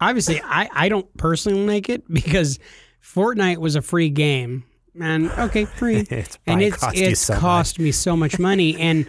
[0.00, 2.58] obviously I I don't personally like it because
[3.02, 4.64] Fortnite was a free game.
[5.00, 6.06] And okay, free.
[6.10, 7.40] It's and it's cost it's so much.
[7.40, 9.06] cost me so much money and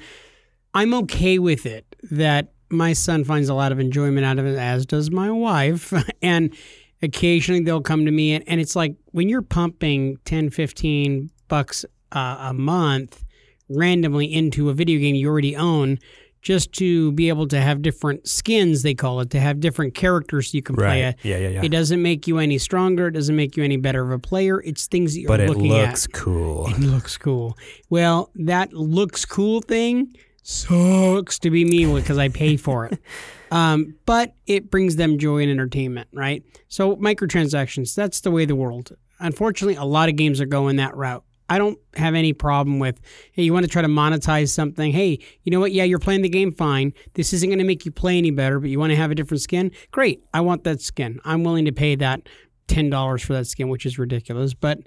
[0.73, 4.57] I'm okay with it that my son finds a lot of enjoyment out of it
[4.57, 6.55] as does my wife and
[7.01, 11.85] occasionally they'll come to me and, and it's like when you're pumping 10 15 bucks
[12.11, 13.23] uh, a month
[13.69, 15.99] randomly into a video game you already own
[16.41, 20.53] just to be able to have different skins they call it to have different characters
[20.53, 21.61] you can play it Yeah, yeah, yeah.
[21.63, 24.59] it doesn't make you any stronger it doesn't make you any better of a player
[24.61, 25.69] it's things that you're But looking at.
[25.69, 26.67] But it looks at cool.
[26.67, 27.57] it looks cool.
[27.89, 32.99] Well, that looks cool thing sucks to be me because I pay for it.
[33.51, 36.43] um, but it brings them joy and entertainment, right?
[36.67, 38.91] So microtransactions, that's the way the world.
[39.19, 41.23] Unfortunately, a lot of games are going that route.
[41.51, 43.01] I don't have any problem with,
[43.33, 44.91] hey, you want to try to monetize something.
[44.93, 45.71] Hey, you know what?
[45.73, 46.93] Yeah, you're playing the game fine.
[47.15, 49.15] This isn't going to make you play any better, but you want to have a
[49.15, 49.71] different skin?
[49.91, 50.23] Great.
[50.33, 51.19] I want that skin.
[51.25, 52.21] I'm willing to pay that
[52.69, 54.53] $10 for that skin, which is ridiculous.
[54.53, 54.79] But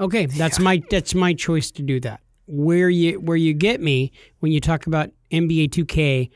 [0.00, 2.20] okay, that's my that's my choice to do that.
[2.46, 6.30] Where you where you get me when you talk about NBA 2K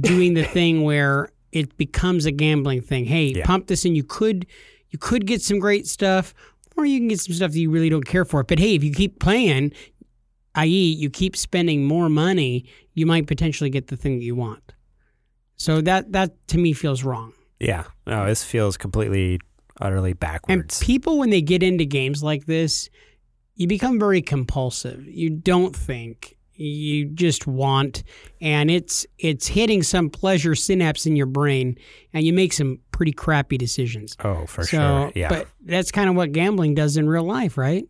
[0.00, 3.04] doing the thing where it becomes a gambling thing.
[3.04, 3.44] Hey, Yeah.
[3.44, 3.94] pump this in.
[3.94, 4.46] You could
[4.90, 6.32] you could get some great stuff,
[6.76, 8.42] or you can get some stuff that you really don't care for.
[8.42, 9.72] But hey, if you keep playing,
[10.54, 14.74] i.e., you keep spending more money, you might potentially get the thing that you want.
[15.56, 17.32] So that that to me feels wrong.
[17.60, 17.84] Yeah.
[18.06, 19.40] No, this feels completely,
[19.80, 20.80] utterly backwards.
[20.80, 22.90] And people, when they get into games like this,
[23.54, 25.06] you become very compulsive.
[25.06, 26.36] You don't think.
[26.56, 28.04] You just want,
[28.40, 31.76] and it's it's hitting some pleasure synapse in your brain,
[32.12, 34.16] and you make some pretty crappy decisions.
[34.24, 35.12] oh, for so, sure.
[35.14, 35.28] Yeah.
[35.28, 37.84] But that's kind of what gambling does in real life, right?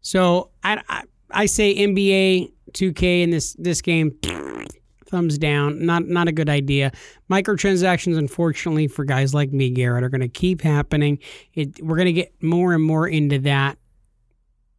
[0.00, 4.16] So I, I, I say NBA 2K in this this game,
[5.06, 5.84] thumbs down.
[5.84, 6.92] Not not a good idea.
[7.30, 11.18] Microtransactions, unfortunately, for guys like me, Garrett, are going to keep happening.
[11.54, 13.78] It, we're going to get more and more into that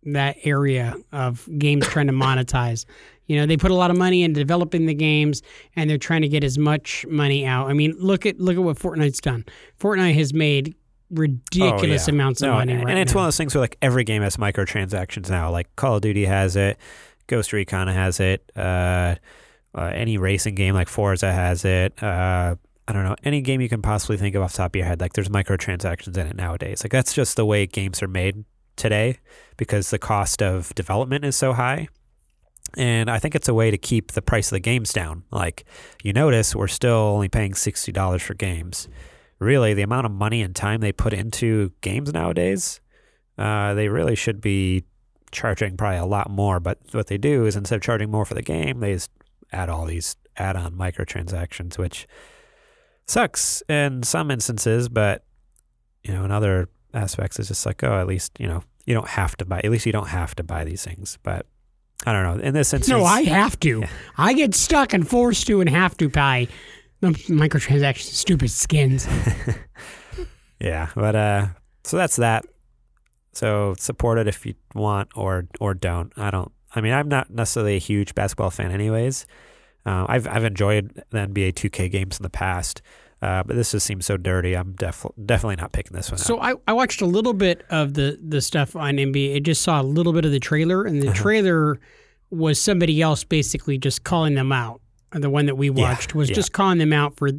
[0.04, 2.86] that area of games trying to monetize.
[3.28, 5.42] You know, they put a lot of money into developing the games,
[5.76, 7.68] and they're trying to get as much money out.
[7.70, 9.46] I mean, look at look at what Fortnite's done.
[9.80, 10.76] Fortnite has made
[11.12, 12.16] ridiculous Oh, yeah.
[12.16, 13.20] amounts of No, money and, right and it's now.
[13.20, 15.52] one of those things where like every game has microtransactions now.
[15.52, 16.78] Like Call of Duty has it,
[17.28, 19.16] Ghost Recon has it, uh,
[19.76, 22.02] uh, any racing game like Forza has it.
[22.02, 22.56] Uh,
[22.88, 24.86] I don't know any game you can possibly think of off the top of your
[24.86, 25.02] head.
[25.02, 26.84] Like there's microtransactions in it nowadays.
[26.84, 29.18] Like that's just the way games are made today
[29.58, 31.88] because the cost of development is so high.
[32.78, 35.24] And I think it's a way to keep the price of the games down.
[35.32, 35.66] Like
[36.04, 38.88] you notice, we're still only paying sixty dollars for games
[39.40, 42.80] really the amount of money and time they put into games nowadays,
[43.38, 44.84] uh, they really should be
[45.32, 46.60] charging probably a lot more.
[46.60, 49.12] But what they do is instead of charging more for the game, they just
[49.52, 52.08] add all these add-on microtransactions, which
[53.08, 55.24] sucks in some instances, but
[56.04, 59.10] you know, in other aspects, it's just like, oh, at least you know you don't
[59.10, 59.60] have to buy.
[59.64, 61.18] At least you don't have to buy these things.
[61.24, 61.48] But
[62.06, 62.44] I don't know.
[62.44, 63.80] In this instance, No, I have to.
[63.82, 63.90] Yeah.
[64.18, 66.48] I get stuck and forced to and have to buy
[67.02, 69.08] the microtransactions, stupid skins.
[70.60, 71.48] Yeah, but uh,
[71.84, 72.46] so that's that.
[73.34, 76.14] So support it if you want, or or don't.
[76.16, 76.52] I don't.
[76.74, 79.26] I mean, I'm not necessarily a huge basketball fan, anyways.
[79.86, 82.82] Uh, I've I've enjoyed the NBA 2K games in the past,
[83.22, 84.56] uh, but this just seems so dirty.
[84.56, 86.18] I'm def- definitely not picking this one.
[86.18, 86.60] So up.
[86.68, 89.36] I, I watched a little bit of the the stuff on NBA.
[89.36, 91.22] I just saw a little bit of the trailer, and the Uh-huh.
[91.22, 91.80] trailer
[92.30, 94.82] was somebody else basically just calling them out.
[95.12, 96.36] The one that we Yeah, watched was yeah.
[96.36, 97.30] just calling them out for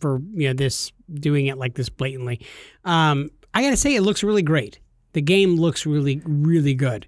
[0.00, 2.40] for you know this doing it like this blatantly.
[2.84, 4.78] Um, I gotta say, it looks really great.
[5.14, 7.06] The game looks really really good,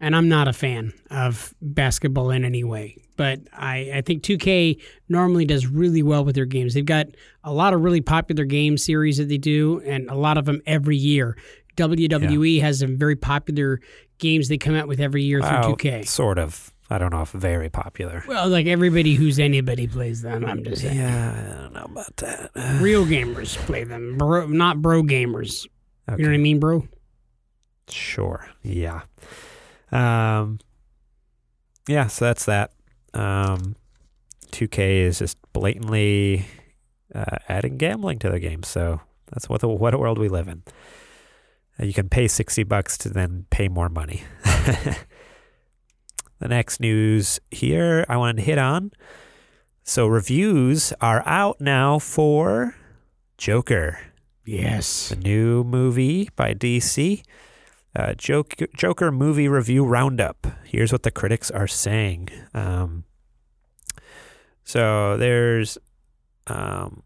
[0.00, 2.96] and I'm not a fan of basketball in any way.
[3.16, 6.74] But I, I think 2K normally does really well with their games.
[6.74, 7.06] They've got
[7.42, 10.60] a lot of really popular game series that they do, and a lot of them
[10.66, 11.36] every year.
[11.76, 13.80] WWE has some very popular
[14.18, 16.06] games they come out with every year through Well, 2K.
[16.06, 16.72] sort of.
[16.90, 18.24] I don't know if very popular.
[18.26, 20.44] Well, like everybody who's anybody plays them.
[20.46, 20.96] I'm just saying.
[20.96, 22.50] Yeah, I don't know about that.
[22.80, 25.66] Real gamers play them, bro, not bro gamers.
[26.08, 26.16] Okay.
[26.22, 26.88] You know what I mean, bro?
[27.88, 28.48] Sure.
[28.62, 29.02] Yeah.
[29.92, 30.58] Um
[31.86, 32.72] Yeah, so that's that.
[33.14, 33.76] Um
[34.52, 36.46] 2K is just blatantly
[37.14, 38.68] uh, adding gambling to their games.
[38.68, 39.00] So
[39.32, 40.62] that's what the what a world we live in.
[41.80, 44.22] Uh, you can pay 60 bucks to then pay more money.
[44.44, 44.96] the
[46.48, 48.90] next news here I wanted to hit on.
[49.84, 52.74] So reviews are out now for
[53.38, 53.98] Joker
[54.44, 55.10] Yes.
[55.10, 57.22] the new movie by DC.
[57.98, 60.46] Uh, Joker, Joker movie review roundup.
[60.64, 62.28] Here's what the critics are saying.
[62.54, 63.02] Um,
[64.62, 65.78] so there's,
[66.46, 67.02] um,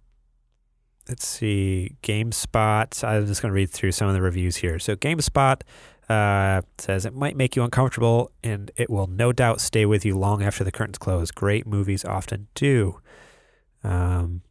[1.09, 3.02] let's see, GameSpot.
[3.05, 4.78] I'm just going to read through some of the reviews here.
[4.78, 5.62] So GameSpot
[6.11, 10.18] uh, says it might make you uncomfortable and it will no doubt stay with you
[10.18, 11.31] long after the curtains close.
[11.31, 13.00] Great movies often do.
[13.83, 14.42] Um,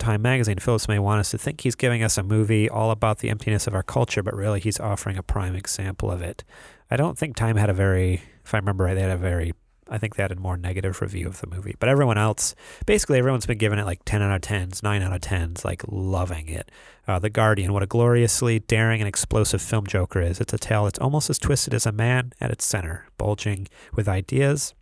[0.00, 3.18] Time magazine, Phillips may want us to think he's giving us a movie all about
[3.18, 6.42] the emptiness of our culture, but really he's offering a prime example of it.
[6.90, 9.52] I don't think Time had a very, if I remember right, they had a very,
[9.88, 11.76] I think they had a more negative review of the movie.
[11.78, 12.54] But everyone else,
[12.86, 15.82] basically everyone's been giving it like 10 out of 10s, 9 out of 10s, like
[15.86, 16.70] loving it.
[17.06, 20.40] Uh, the Guardian, what a gloriously daring and explosive film Joker is.
[20.40, 24.08] It's a tale that's almost as twisted as a man at its center, bulging with
[24.08, 24.74] ideas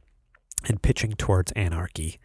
[0.67, 2.19] and pitching towards anarchy.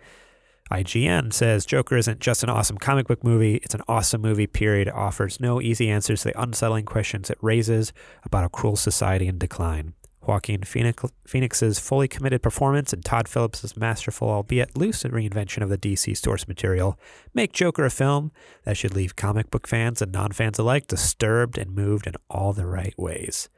[0.71, 4.87] IGN says Joker isn't just an awesome comic book movie, it's an awesome movie, period.
[4.87, 9.27] It offers no easy answers to the unsettling questions it raises about a cruel society
[9.27, 9.93] in decline.
[10.25, 15.77] Joaquin Phoenix, Phoenix's fully committed performance and Todd Phillips' masterful, albeit loose reinvention of the
[15.77, 16.97] DC source material
[17.33, 18.31] make Joker a film
[18.63, 22.53] that should leave comic book fans and non fans alike disturbed and moved in all
[22.53, 23.49] the right ways.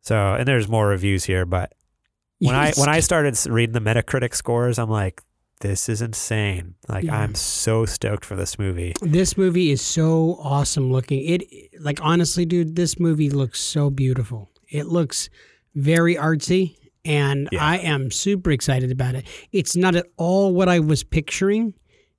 [0.00, 1.72] So, and there's more reviews here, but
[2.38, 5.22] when I when I started reading the Metacritic scores, I'm like,
[5.64, 6.74] this is insane.
[6.88, 7.18] Like Yeah.
[7.20, 8.92] I'm so stoked for this movie.
[9.00, 11.24] This movie is so awesome looking.
[11.24, 11.42] It
[11.80, 14.50] like honestly, dude, this movie looks so beautiful.
[14.70, 15.30] It looks
[15.74, 17.64] very artsy, and Yeah.
[17.64, 19.24] I am super excited about it.
[19.52, 21.72] It's not at all what I was picturing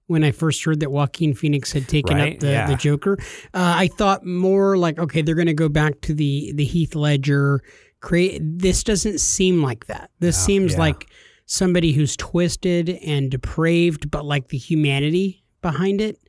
[0.08, 2.68] when I first heard that Joaquin Phoenix had taken Right, up the, yeah.
[2.68, 3.18] the Joker.
[3.54, 6.96] Uh, I thought more like, okay, they're going to go back to the the Heath
[6.96, 7.62] Ledger.
[8.02, 10.10] Create this doesn't seem like that.
[10.20, 10.80] This No, seems yeah.
[10.80, 11.08] like
[11.46, 16.20] somebody who's twisted and depraved, but like the humanity behind it,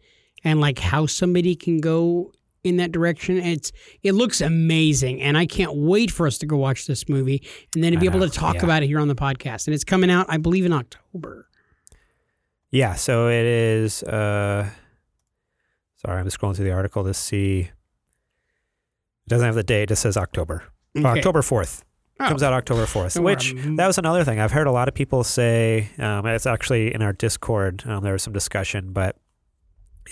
[0.44, 2.32] and like how somebody can go
[2.66, 3.38] in that direction.
[3.38, 7.46] It's it looks amazing, and I can't wait for us to go watch this movie
[7.74, 8.64] and then to be able to talk yeah.
[8.64, 9.66] about it here on the podcast.
[9.66, 11.48] And it's coming out, I believe, in October.
[12.70, 14.02] Yeah, so it is.
[14.02, 14.68] Uh,
[15.96, 17.60] sorry, I'm scrolling through the article to see.
[17.60, 19.90] It doesn't have the date.
[19.90, 20.64] It says October.
[20.96, 21.06] Okay.
[21.06, 21.82] October 4th.
[22.18, 22.28] Oh.
[22.28, 24.40] Comes out October 4th, which that was another thing.
[24.40, 28.14] I've heard a lot of people say, um, it's actually in our Discord, um, there
[28.14, 29.16] was some discussion, but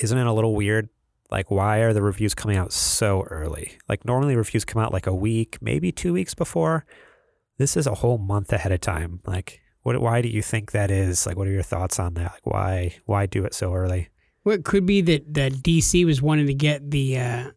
[0.00, 0.90] isn't it a little weird?
[1.30, 3.72] Like, why are the reviews coming out so early?
[3.88, 6.84] Like, normally reviews come out like a week, maybe two weeks before.
[7.56, 9.20] This is a whole month ahead of time.
[9.26, 10.00] Like, what?
[10.00, 11.26] Why do you think that is?
[11.26, 12.32] Like, what are your thoughts on that?
[12.32, 12.96] Like, why?
[13.06, 14.08] Why do it so early?
[14.44, 17.50] Well, it could be that that DC was wanting to get the uh,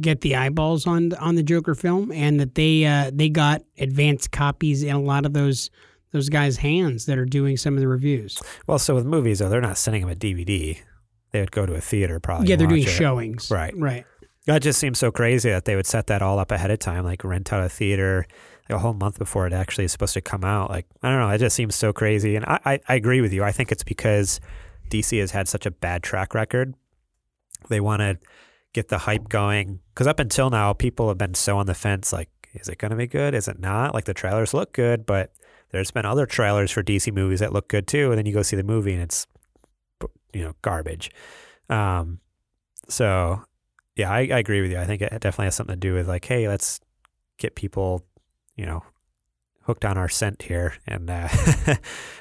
[0.00, 4.32] get the eyeballs on on the Joker film, and that they uh, they got advanced
[4.32, 5.70] copies in a lot of those
[6.12, 8.40] those guys' hands that are doing some of the reviews.
[8.66, 10.78] Well, so with movies, though, they're not sending them a DVD.
[11.30, 12.48] They would go to a theater probably.
[12.48, 12.88] yeah, they're doing it.
[12.88, 13.50] showings.
[13.50, 13.72] Right.
[13.76, 14.04] Right.
[14.46, 17.04] That just seems so crazy that they would set that all up ahead of time,
[17.04, 18.26] like rent out a theater
[18.68, 20.70] like a whole month before it actually is supposed to come out.
[20.70, 22.36] Like I don't know, it just seems so crazy.
[22.36, 23.44] And I, I, I agree with you.
[23.44, 24.40] I think it's because
[24.90, 26.74] DC has had such a bad track record.
[27.68, 28.18] They want to
[28.72, 32.12] get the hype going because up until now, people have been so on the fence.
[32.12, 33.34] Like, is it going to be good?
[33.34, 33.94] Is it not?
[33.94, 35.32] Like the trailers look good, but
[35.70, 38.42] there's been other trailers for DC movies that look good too, and then you go
[38.42, 39.26] see the movie and it's
[40.32, 41.10] you know garbage.
[41.68, 42.20] Um,
[42.88, 43.42] so
[43.96, 44.78] yeah, I, I agree with you.
[44.78, 46.80] I think it definitely has something to do with like, hey, let's
[47.38, 48.04] get people,
[48.56, 48.82] you know,
[49.64, 51.28] hooked on our scent here and uh,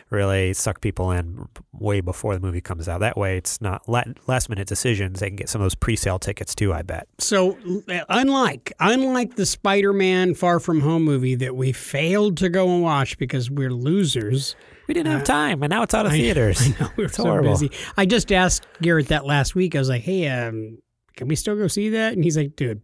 [0.10, 3.00] really suck people in way before the movie comes out.
[3.00, 5.20] That way, it's not last minute decisions.
[5.20, 6.74] They can get some of those pre-sale tickets too.
[6.74, 7.08] I bet.
[7.20, 7.58] So
[7.90, 12.82] uh, unlike unlike the Spider-Man Far From Home movie that we failed to go and
[12.84, 14.56] watch because we're losers.
[14.88, 16.62] We didn't have time, and now it's out of I- theaters.
[16.62, 17.52] I know we were It's so horrible.
[17.52, 17.72] busy.
[17.98, 19.76] I just asked Garrett that last week.
[19.76, 20.80] I was like, "Hey, um,
[21.16, 22.82] can we still go see that?" And he's like, "Dude,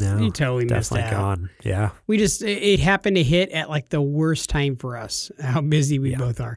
[0.00, 1.50] No, you totally missed out." gone.
[1.64, 5.30] Yeah, We just it, happened to hit at like the worst time for us.
[5.40, 6.18] How busy we Yeah.
[6.18, 6.56] both are.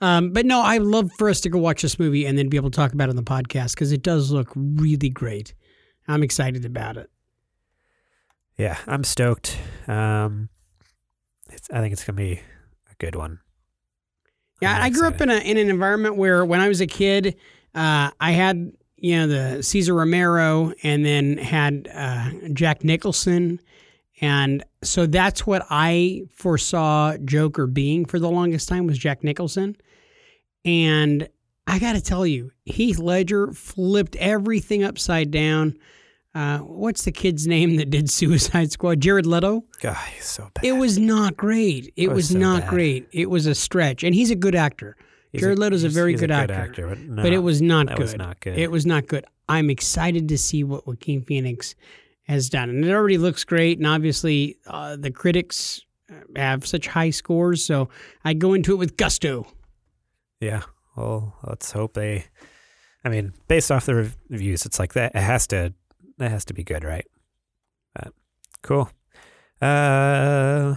[0.00, 2.56] Um, but no, I love for us to go watch this movie and then be
[2.56, 5.54] able to talk about it on the podcast because it does look really great.
[6.08, 7.08] I'm excited about it.
[8.58, 8.78] yeah.
[8.86, 9.56] I'm stoked.
[9.86, 10.48] Um,
[11.50, 12.40] it's, I think it's gonna be
[12.90, 13.38] a good one.
[14.60, 17.36] Yeah, I'm grew up in a in an environment where when I was a kid,
[17.74, 23.60] uh, I had you know the Cesar Romero and then had uh, Jack Nicholson,
[24.20, 29.76] and so that's what I foresaw Joker being for the longest time was Jack Nicholson,
[30.64, 31.28] and
[31.66, 35.76] I got to tell you, Heath Ledger flipped everything upside down.
[36.32, 39.00] Uh, what's the kid's name that did Suicide Squad?
[39.00, 39.64] Jared Leto.
[39.80, 40.64] God, he's so bad.
[40.64, 41.92] It was not great.
[41.96, 42.70] It was was so not bad.
[42.70, 43.08] great.
[43.10, 44.96] It was a stretch, and he's a good actor.
[45.32, 47.86] He's Jared Leto's a he's- very he's good actor, but, no, but it was not
[47.88, 48.02] that good.
[48.02, 48.58] was not good.
[48.58, 49.24] It was not good.
[49.48, 51.74] I'm excited to see what Joaquin Phoenix
[52.24, 53.78] has done, and it already looks great.
[53.78, 55.80] And obviously, uh, the critics
[56.36, 57.88] have such high scores, so
[58.24, 59.46] I go into it with gusto.
[60.40, 60.62] Yeah.
[60.96, 62.26] Well, let's hope they.
[63.04, 63.94] I mean, based off the
[64.28, 65.14] reviews, it's like that.
[65.14, 65.72] It has to.
[66.18, 67.06] That has to be good, right?
[67.94, 68.12] But
[68.62, 68.90] cool.
[69.60, 70.76] Uh,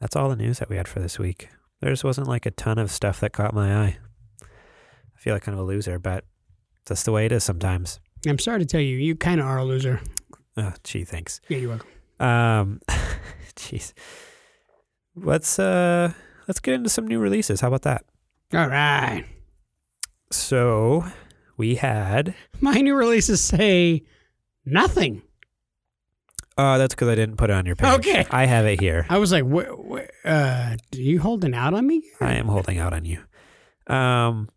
[0.00, 1.48] that's all the news that we had for this week.
[1.80, 3.98] There just wasn't like a ton of stuff that caught my eye.
[4.42, 6.24] I feel like kind of a loser, but
[6.86, 8.00] that's the way it is sometimes.
[8.26, 10.00] I'm sorry to tell you, you kind of are a loser.
[10.56, 11.40] Oh, gee, thanks.
[11.48, 11.88] Yeah, you're welcome.
[12.18, 12.80] Um,
[13.56, 13.92] jeez.
[15.16, 16.12] Let's uh,
[16.46, 17.60] let's get into some new releases.
[17.62, 18.04] How about that?
[18.52, 19.24] All right,
[20.30, 21.04] So
[21.56, 22.34] we had.
[22.60, 24.02] my new releases say
[24.66, 25.22] nothing.
[26.62, 27.88] Oh, that's because I didn't put it on your page.
[28.00, 28.26] Okay.
[28.30, 29.06] I have it here.
[29.08, 29.82] I was like, "What?
[29.82, 33.22] what uh, are you holding out on me?" I am holding out on you.
[33.86, 34.50] Um,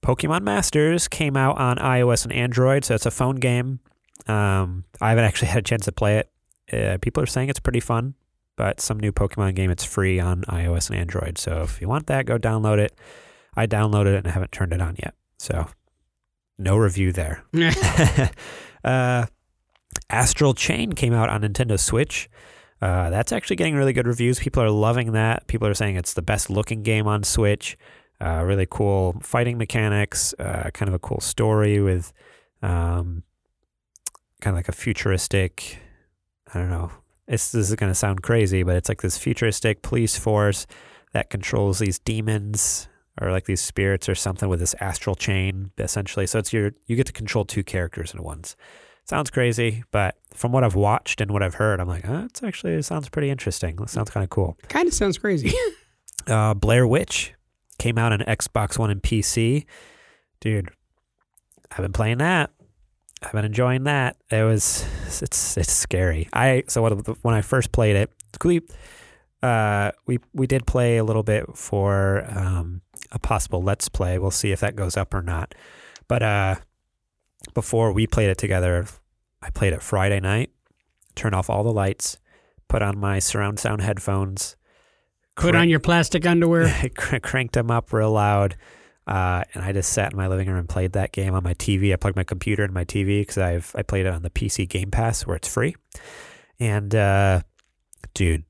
[0.00, 3.80] Pokemon Masters came out on iOS and Android, so it's a phone game.
[4.28, 6.30] Um, I haven't actually had a chance to play it.
[6.72, 8.14] Uh, people are saying it's pretty fun,
[8.54, 11.36] but some new Pokemon game, it's free on iOS and Android.
[11.36, 12.96] So if you want that, go download it.
[13.56, 15.14] I downloaded it and I haven't turned it on yet.
[15.36, 15.66] So
[16.58, 17.42] no review there.
[18.84, 19.26] uh,
[20.10, 22.28] Astral Chain came out on Nintendo Switch.
[22.80, 24.38] Uh, that's actually getting really good reviews.
[24.38, 25.46] People are loving that.
[25.46, 27.76] People are saying it's the best looking game on Switch.
[28.20, 30.34] Uh, really cool fighting mechanics.
[30.38, 32.12] Uh, kind of a cool story with,
[32.62, 33.22] um,
[34.40, 35.78] kind of like a futuristic.
[36.54, 36.90] I don't know.
[37.26, 40.66] This is going to sound crazy, but it's like this futuristic police force
[41.12, 42.88] that controls these demons
[43.20, 46.26] or like these spirits or something with this astral chain, essentially.
[46.26, 48.56] So it's your you get to control two characters at once.
[49.08, 52.42] Sounds crazy, but from what I've watched and what I've heard, I'm like, oh, it's
[52.42, 53.78] actually it sounds pretty interesting.
[53.80, 54.58] It sounds kind of cool.
[54.68, 55.52] Kind of sounds crazy.
[56.26, 57.32] Uh, Blair Witch
[57.78, 59.64] came out on Xbox One and PC.
[60.40, 60.68] Dude,
[61.70, 62.50] I've been playing that.
[63.22, 64.16] I've been enjoying that.
[64.30, 64.84] It was
[65.22, 66.28] it's it's scary.
[66.34, 66.86] I so
[67.22, 68.10] when I first played it,
[68.44, 68.60] we
[69.42, 74.18] uh, we we did play a little bit for um, a possible let's play.
[74.18, 75.54] We'll see if that goes up or not.
[76.08, 76.54] But uh,
[77.58, 78.86] before we played it together,
[79.42, 80.50] I played it Friday night.
[81.16, 82.18] Turned off all the lights,
[82.68, 84.54] put on my surround sound headphones,
[85.34, 86.90] Put on your plastic underwear.
[86.96, 88.56] cr- cranked them up real loud.
[89.08, 91.54] Uh, and I just sat in my living room and played that game on my
[91.54, 91.92] TV.
[91.92, 94.68] I plugged my computer in my TV because I've I played it on the PC
[94.68, 95.74] Game Pass where it's free.
[96.60, 97.42] And uh,
[98.14, 98.44] dude,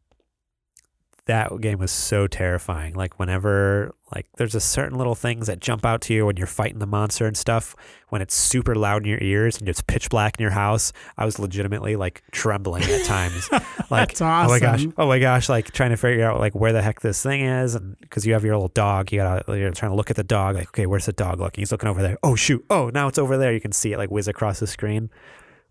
[1.25, 2.93] that game was so terrifying.
[2.93, 6.47] Like whenever like there's a certain little things that jump out to you when you're
[6.47, 7.77] fighting the monster and stuff.
[8.09, 11.27] When it's super loud in your ears and it's pitch black in your house, I
[11.27, 13.49] was legitimately like trembling at times.
[13.91, 16.73] like That's oh my gosh, oh my gosh, like trying to figure out like where
[16.73, 19.71] the heck this thing is, and because you have your little dog, you gotta you're
[19.73, 20.57] trying to look at the dog.
[20.57, 21.61] Like okay, where's the dog looking?
[21.61, 22.17] He's looking over there.
[22.23, 23.53] Oh shoot, oh now it's over there.
[23.53, 25.11] You can see it like whiz across the screen.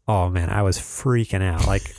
[0.08, 1.66] Oh man, I was freaking out.
[1.66, 1.96] Like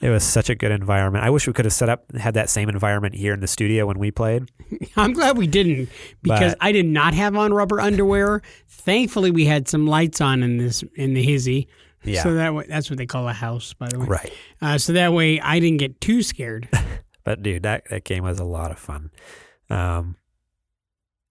[0.00, 1.24] it was such a good environment.
[1.24, 3.86] I wish we could have set up had that same environment here in the studio
[3.86, 4.50] when we played.
[4.96, 5.88] I'm glad we didn't
[6.22, 8.42] because But- I did not have on rubber underwear.
[8.68, 11.68] Thankfully, we had some lights on in this in the hizzy.
[12.04, 12.22] Yeah.
[12.22, 14.06] So that way, that's what they call a house, by the way.
[14.06, 14.32] Right.
[14.60, 16.68] Uh, so that way, I didn't get too scared.
[17.24, 19.10] But dude, that, that game was a lot of fun.
[19.70, 20.16] Um,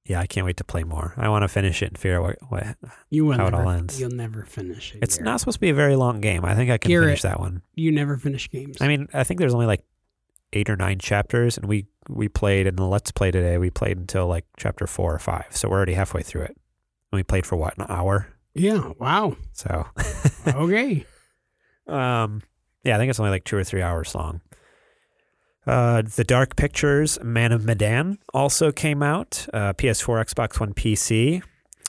[0.06, 1.14] yeah, I can't wait to play more.
[1.18, 2.78] I want to finish it and figure out what, what
[3.10, 3.99] You will How it all ends.
[3.99, 4.99] You'll never finish it.
[5.01, 5.26] it's Garrett.
[5.26, 6.43] not supposed to be a very long game.
[6.45, 7.08] I think I can Garrett.
[7.08, 7.62] finish that one.
[7.76, 8.78] You never finish games.
[8.82, 9.84] I mean, I think there's only like
[10.51, 13.58] eight or nine chapters, and we we played in the Let's Play today.
[13.58, 16.58] We played until like chapter four or five, so we're already halfway through it.
[17.12, 18.28] And we played for what an hour.
[18.54, 18.91] yeah.
[18.99, 19.38] Wow.
[19.54, 19.86] So,
[20.47, 21.06] Okay.
[21.88, 22.41] um,
[22.84, 24.41] yeah, I think it's only like two or three hours long.
[25.66, 29.47] Uh, the Dark Pictures Man of Medan also came out.
[29.53, 31.41] Uh, PS4, Xbox One, PC.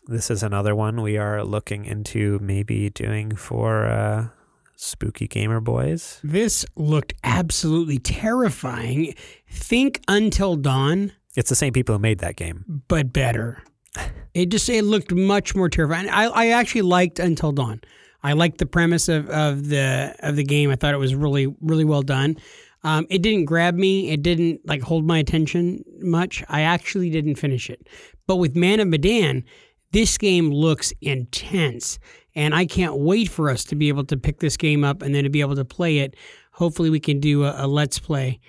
[0.06, 4.28] This is another one we are looking into maybe doing for uh,
[4.76, 6.20] spooky gamer boys.
[6.22, 9.14] This looked absolutely terrifying.
[9.50, 12.82] Think Until Dawn, It's the same people who made that game.
[12.88, 13.62] but better.
[14.34, 16.08] It just it looked much more terrifying.
[16.08, 17.80] I, I actually liked Until Dawn.
[18.20, 20.70] I liked the premise of, of the of the game.
[20.72, 22.36] I thought it was really really well done.
[22.84, 24.10] Um, it didn't grab me.
[24.10, 26.44] It didn't like hold my attention much.
[26.48, 27.88] I actually didn't finish it.
[28.26, 29.44] But with Man of Medan,
[29.92, 31.98] this game looks intense,
[32.34, 35.14] and I can't wait for us to be able to pick this game up and
[35.14, 36.14] then to be able to play it.
[36.52, 38.40] Hopefully, we can do a, a let's play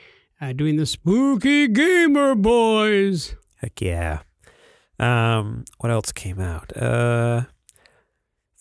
[0.42, 3.36] uh, doing the spooky gamer boys.
[3.56, 4.20] Heck yeah.
[5.00, 6.76] Um, what else came out?
[6.76, 7.44] Uh,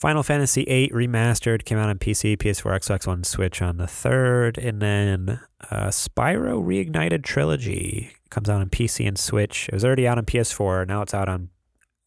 [0.05, 4.59] Final Fantasy VIII Remastered came out on PC, PS4, Xbox One, Switch on the 3rd.
[4.63, 5.41] And then
[5.71, 9.67] uh, Spyro Reignited Trilogy comes out on PC and Switch.
[9.71, 10.87] It was already out on PS4.
[10.87, 11.49] Now it's out on,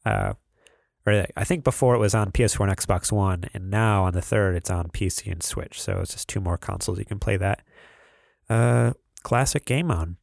[0.06, 0.34] uh,
[1.08, 3.46] or I think before it was on PS4 and Xbox One.
[3.56, 5.82] And now on the 3rd, it's on PC and Switch.
[5.82, 7.64] So it's just two more consoles you can play that.
[8.48, 8.94] Uh,
[9.24, 10.18] classic game on.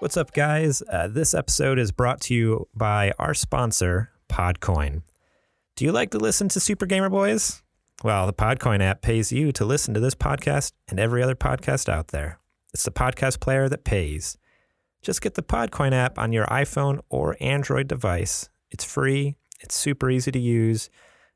[0.00, 0.82] What's up, guys?
[0.90, 5.02] Uh, this episode is brought to you by our sponsor, Podcoin.
[5.76, 7.62] Do you like to listen to Super Gamer Boys?
[8.02, 11.90] Well, the Podcoin app pays you to listen to this podcast and every other podcast
[11.90, 12.38] out there.
[12.72, 14.38] It's the podcast player that pays.
[15.02, 18.48] Just get the Podcoin app on your iPhone or Android device.
[18.70, 20.88] It's free, it's super easy to use,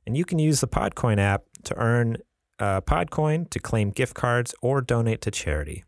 [0.06, 2.16] and you can use the Podcoin app to earn
[2.58, 5.84] uh, Podcoin to claim gift cards or donate to charity.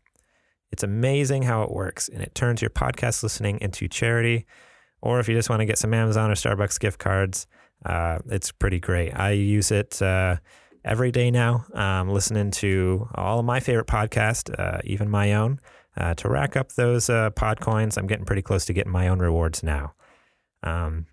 [0.71, 4.45] It's amazing how it works, and it turns your podcast listening into charity.
[5.01, 7.47] Or if you just want to get some Amazon or Starbucks gift cards,
[7.85, 9.11] uh, it's pretty great.
[9.11, 10.37] I use it uh,
[10.83, 15.59] every day now, um, listening to all of my favorite podcasts, uh, even my own,
[15.95, 17.97] uh, to rack up those uh, pod coins.
[17.97, 19.93] I'm getting pretty close to getting my own rewards now.
[20.63, 21.05] Um,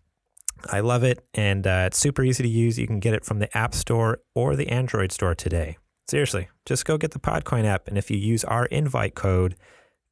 [0.70, 2.78] I love it, and uh, it's super easy to use.
[2.78, 5.76] You can get it from the App Store or the Android Store today.
[6.06, 9.56] Seriously, just go get the Podcoin app, and if you use our invite code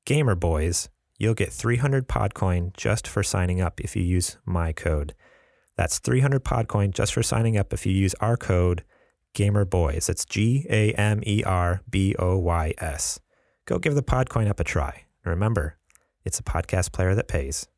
[0.07, 0.89] GamerBoys,
[1.19, 5.15] you'll get 300 Podcoin just for signing up if you use my code.
[5.77, 8.85] That's 300 Podcoin just for signing up if you use our code
[9.35, 10.07] GamerBoys.
[10.07, 13.21] That's G A M E R B O Y S.
[13.67, 15.05] Go give the Podcoin app a try.
[15.25, 15.79] And remember,
[16.25, 17.69] it's a podcast player that pays.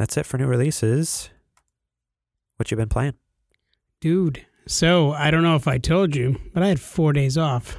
[0.00, 1.30] That's it for new releases.
[2.56, 3.14] What you been playing?
[4.00, 7.76] Dude, so I don't know if I told you, but I had four days off.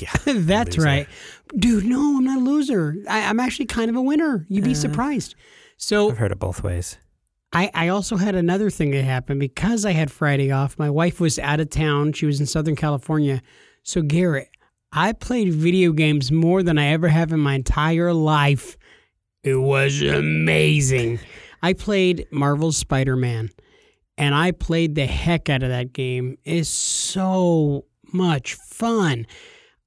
[0.00, 0.86] Yeah, That's loser.
[0.86, 1.08] right.
[1.56, 2.96] Dude, no, I'm not a loser.
[3.08, 4.46] I, I'm actually kind of a winner.
[4.48, 5.34] You'd be Uh, surprised.
[5.76, 6.98] So I've heard it both ways.
[7.52, 10.78] I, I also had another thing that happened because I had Friday off.
[10.78, 12.12] My wife was out of town.
[12.14, 13.42] She was in Southern California.
[13.82, 14.48] So, Garrett,
[14.92, 18.76] I played video games more than I ever have in my entire life.
[19.44, 21.18] It was amazing.
[21.62, 23.50] I played Marvel's Spider Man
[24.18, 26.36] and I played the heck out of that game.
[26.44, 29.26] It's so much fun.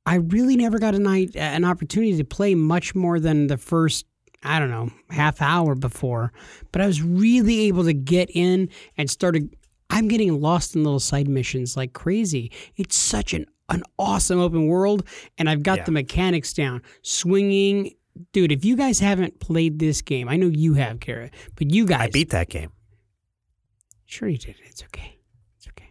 [0.06, 4.06] I really never got a night, an opportunity to play much more than the first
[4.48, 6.32] I don't know, half hour before,
[6.72, 9.56] but I was really able to get in and started.
[9.90, 12.52] I'm getting lost in little side missions like crazy.
[12.76, 15.04] It's such an, an awesome open world,
[15.40, 15.84] and I've got Yeah.
[15.86, 16.84] the mechanics down.
[17.02, 17.96] Swinging,
[18.32, 21.86] dude, if you guys haven't played this game, I know you have, Kara, but you
[21.86, 22.02] guys.
[22.02, 22.72] I beat that game.
[24.06, 24.56] Sure, you did.
[24.66, 25.18] It's okay.
[25.58, 25.90] It's okay.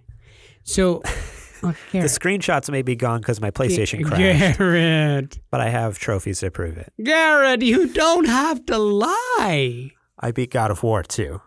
[0.63, 5.39] So, oh, look, The screenshots may be gone because my PlayStation crashed, Garrett.
[5.51, 6.93] but I have trophies to prove it.
[7.03, 9.91] Garrett, you don't have to lie.
[10.19, 11.41] I beat God of War too.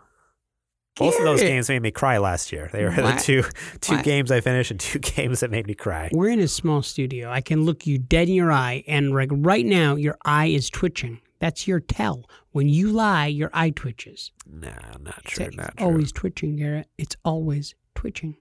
[0.98, 2.68] Both of those games made me cry last year.
[2.72, 3.42] They were Why- the two
[3.80, 6.08] two why- games I finished and two games that made me cry.
[6.12, 7.30] We're in a small studio.
[7.30, 10.68] I can look you dead in your eye, and like right now, your eye is
[10.70, 11.20] twitching.
[11.40, 12.24] That's your tell.
[12.50, 14.32] When you lie, your eye twitches.
[14.50, 15.50] No, not It's true.
[15.54, 15.86] Not true.
[15.86, 16.88] always twitching, Garrett.
[16.98, 18.36] It's always twitching.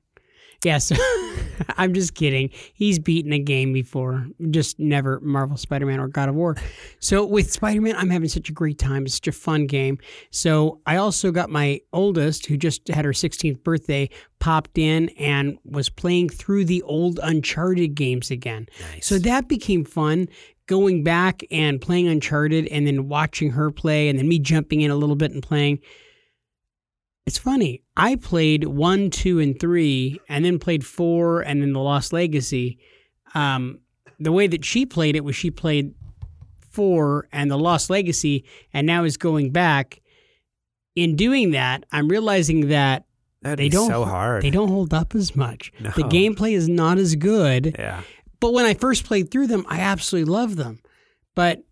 [0.64, 0.92] Yes,
[1.78, 2.50] I'm just kidding.
[2.74, 6.56] He's beaten a game before, just never Marvel Spider-Man or God of War.
[7.00, 9.06] So with Spider-Man, I'm having such a great time.
[9.06, 10.00] It's such a fun game.
[10.32, 15.58] So I also got my oldest, who just had her 16th birthday, popped in and
[15.64, 18.68] was playing through the old Uncharted games again.
[18.94, 19.06] Nice.
[19.06, 20.28] So that became fun.
[20.66, 24.92] Going back and playing Uncharted and then watching her play and then me jumping in
[24.92, 25.80] a little bit and playing.
[27.26, 27.84] It's funny.
[27.98, 32.78] I played one, two, and three, and then played four, and then the Lost Legacy.
[33.34, 33.80] Um,
[34.20, 35.96] the way that she played it was she played
[36.70, 40.00] four and the Lost Legacy, and now is going back.
[40.96, 43.06] In doing that, I'm realizing that
[43.42, 44.44] That'd they don't so hard.
[44.44, 45.72] They don't hold up as much.
[45.80, 45.92] No.
[45.92, 47.76] The gameplay is not as good.
[47.78, 48.02] Yeah.
[48.40, 50.80] But when I first played through them, I absolutely loved them.
[51.36, 51.64] But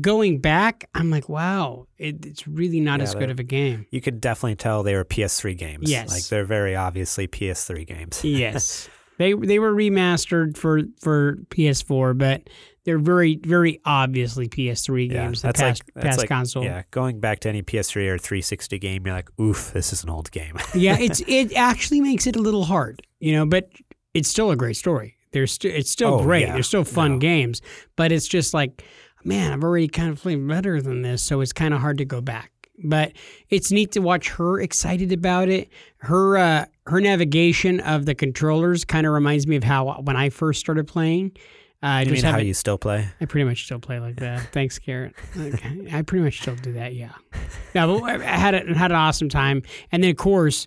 [0.00, 3.86] going back, I'm like, wow, it, it's really not Yeah, as good of a game.
[3.90, 5.90] You could definitely tell they were PS3 games.
[5.90, 6.10] Yes.
[6.10, 8.20] Like they're very obviously PS3 games.
[8.24, 8.88] yes,
[9.18, 12.48] they they were remastered for for PS4, but
[12.84, 15.42] they're very very obviously PS3 Yeah, games.
[15.42, 16.64] the that's past like that's past like, console.
[16.64, 20.10] Yeah, going back to any PS3 or 360 game, you're like, oof, this is an
[20.10, 20.56] old game.
[20.74, 23.70] yeah, it's it actually makes it a little hard, you know, but
[24.14, 25.14] it's still a great story.
[25.32, 26.42] There's st- it's still Oh, great.
[26.46, 26.52] yeah.
[26.54, 27.18] There's still fun No.
[27.18, 27.60] games,
[27.96, 28.82] but it's just like,
[29.26, 32.04] man, I've already kind of played better than this, so it's kind of hard to
[32.04, 32.52] go back.
[32.84, 33.12] But
[33.48, 35.68] it's neat to watch her excited about it.
[35.98, 40.28] Her uh, her navigation of the controllers kind of reminds me of how when I
[40.30, 41.32] first started playing.
[41.82, 43.06] Uh, you just mean how you still play?
[43.20, 44.48] I pretty much still play like that.
[44.52, 45.14] Thanks, Garrett.
[45.38, 45.88] Okay.
[45.92, 46.94] I pretty much still do that.
[46.94, 47.12] Yeah.
[47.74, 49.62] No, but I had a, had an awesome time,
[49.92, 50.66] and then of course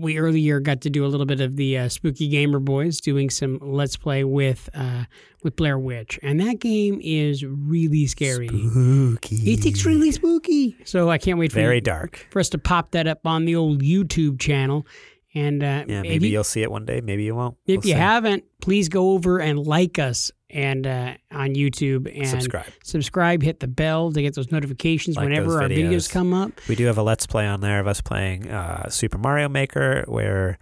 [0.00, 3.30] we earlier got to do a little bit of the uh, Spooky Gamer Boys doing
[3.30, 5.04] some Let's Play with uh,
[5.42, 8.48] with Blair Witch, and that game is really scary.
[8.48, 9.36] Spooky.
[9.52, 10.76] It's extremely spooky.
[10.84, 12.26] So I can't wait for very you- dark.
[12.30, 14.86] for us to pop that up on the old YouTube channel.
[15.32, 17.00] And uh, Yeah, maybe you- you, will see it one day.
[17.00, 17.56] Maybe you won't.
[17.66, 17.98] if We'll you see.
[17.98, 22.66] haven't, please go over and like us and uh, on YouTube and subscribe.
[22.82, 26.10] subscribe, hit the bell to get those notifications Like whenever those our videos videos.
[26.10, 26.52] come up.
[26.68, 30.04] We do have a let's play on there of us playing uh, Super Mario Maker,
[30.06, 30.58] where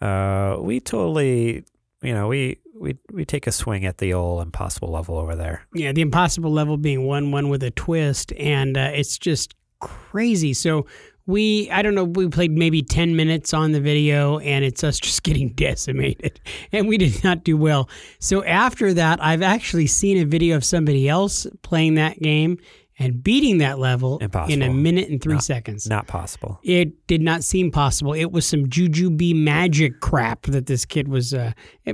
[0.00, 1.64] uh, we totally,
[2.02, 5.66] you know, we we we take a swing at the old impossible level over there.
[5.74, 10.54] Yeah, the impossible level being one one with a twist, and uh, it's just crazy.
[10.54, 10.86] So
[11.28, 14.98] we, I don't know, we played maybe ten minutes on the video, and it's us
[14.98, 16.40] just getting decimated,
[16.72, 17.88] and we did not do well.
[18.18, 22.58] So after that, I've actually seen a video of somebody else playing that game
[22.98, 24.18] and beating that level
[24.48, 25.38] in a minute and three No.
[25.40, 25.86] seconds.
[25.88, 26.58] Not possible.
[26.64, 28.12] it did not seem possible.
[28.12, 31.32] It was some jujube magic crap that this kid was.
[31.34, 31.52] Uh,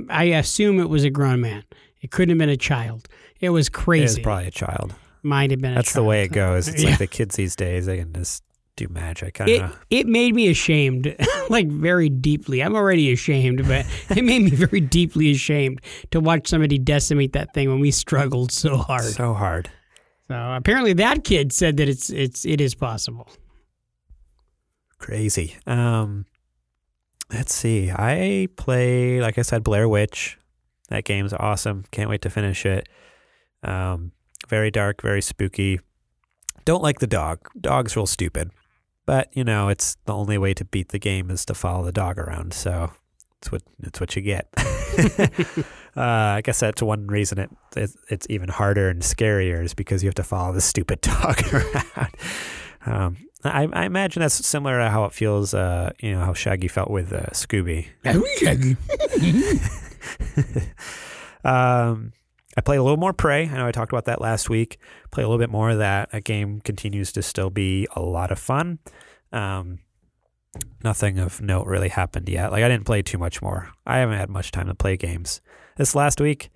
[0.09, 1.63] I assume it was a grown man.
[2.01, 3.07] It couldn't have been a child.
[3.41, 4.03] It was crazy.
[4.03, 4.95] It was probably a child.
[5.23, 5.73] Might have been.
[5.73, 6.67] A That's the way it goes.
[6.69, 6.91] It's Yeah.
[6.91, 8.41] like the kids these days; they can just
[8.75, 9.39] do magic.
[9.41, 9.71] It know.
[9.89, 11.15] it made me ashamed,
[11.49, 12.61] like very deeply.
[12.61, 17.53] I'm already ashamed, but it made me very deeply ashamed to watch somebody decimate that
[17.53, 19.03] thing when we struggled so hard.
[19.03, 19.69] So, hard.
[20.27, 23.29] So apparently, that kid said that it's it's it is possible.
[24.97, 25.55] Crazy.
[25.67, 26.25] Um,
[27.31, 27.91] let's see.
[27.91, 30.37] I play, like I said, Blair Witch.
[30.89, 31.85] That game's awesome.
[31.91, 32.87] Can't wait to finish it.
[33.63, 34.11] Um,
[34.47, 35.79] very dark, very spooky.
[36.63, 37.49] Don't like the dog.
[37.59, 38.51] Dog's real stupid.
[39.05, 41.91] But you know, it's the only way to beat the game is to follow the
[41.91, 42.53] dog around.
[42.53, 42.91] So
[43.41, 44.47] it's what it's what you get.
[45.95, 50.03] uh, I guess that's one reason it, it it's even harder and scarier is because
[50.03, 52.15] you have to follow the stupid dog around.
[52.85, 55.53] Um, I, I imagine that's similar to how it feels.
[55.53, 57.87] Uh, you know how Shaggy felt with uh, Scooby.
[61.43, 62.13] um,
[62.57, 63.49] I played a little more Prey.
[63.49, 64.77] I know I talked about that last week.
[65.11, 66.11] Play a little bit more of that.
[66.11, 68.79] That game continues to still be a lot of fun.
[69.33, 69.79] Um,
[70.83, 72.51] nothing of note really happened yet.
[72.51, 73.71] Like I didn't play too much more.
[73.85, 75.41] I haven't had much time to play games.
[75.75, 76.49] This last week,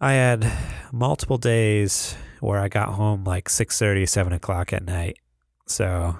[0.00, 0.52] I had
[0.92, 5.18] multiple days where I got home like 6.30, 7 o'clock at night.
[5.66, 6.16] So,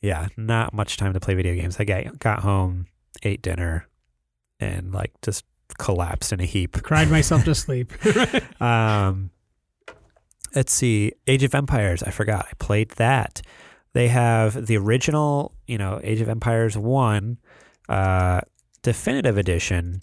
[0.00, 1.80] yeah, not much time to play video games.
[1.80, 2.86] I got, got home,
[3.24, 3.88] ate dinner,
[4.60, 5.44] and like just
[5.78, 6.72] collapsed in a heap.
[6.82, 7.92] Cried myself to sleep.
[8.60, 9.30] Um,
[10.54, 12.02] let's see, Age of Empires.
[12.02, 12.46] I forgot.
[12.50, 13.42] I played that.
[13.92, 17.38] They have the original, you know, Age of Empires One,
[17.88, 18.40] uh,
[18.82, 20.02] definitive edition,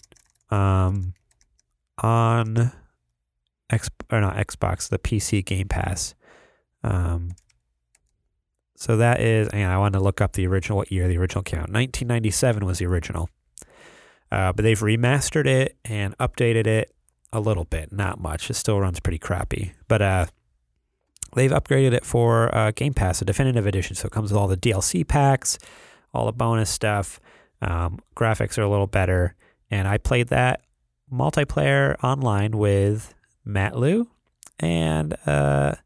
[0.50, 1.14] um,
[1.98, 2.72] on
[3.70, 6.14] X or not Xbox, the PC Game Pass.
[6.82, 7.32] Um,
[8.76, 11.42] so that is, and I wanted to look up the original what year the original
[11.42, 11.70] came out.
[11.70, 13.28] 1997 was the original.
[14.34, 16.92] Uh, but they've remastered it and updated it
[17.32, 18.50] a little bit, not much.
[18.50, 20.26] It still runs pretty crappy, but uh,
[21.36, 23.94] they've upgraded it for uh, Game Pass, a definitive edition.
[23.94, 25.56] So it comes with all the DLC packs,
[26.12, 27.20] all the bonus stuff.
[27.62, 29.36] Um, graphics are a little better,
[29.70, 30.62] and I played that
[31.12, 33.14] multiplayer online with
[33.44, 34.10] Matt Liu
[34.58, 35.76] and uh,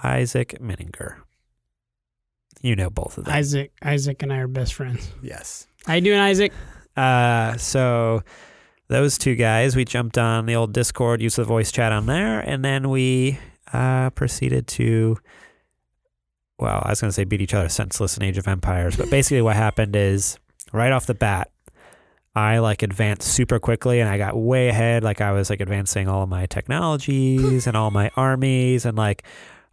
[0.00, 1.16] Isaac Minninger.
[2.62, 3.34] You know both of them.
[3.34, 5.10] Isaac, Isaac, and I are best friends.
[5.20, 5.66] yes.
[5.86, 6.52] How you doing, Isaac?
[6.98, 8.22] Uh, so
[8.88, 12.40] those two guys, we jumped on the old Discord, used the voice chat on there,
[12.40, 13.38] and then we
[13.72, 15.16] uh, proceeded to,
[16.58, 19.10] well, I was going to say beat each other senseless in Age of Empires, but
[19.10, 20.38] basically what happened is
[20.72, 21.52] right off the bat,
[22.34, 25.04] I like advanced super quickly and I got way ahead.
[25.04, 29.24] Like I was like advancing all of my technologies and all my armies and like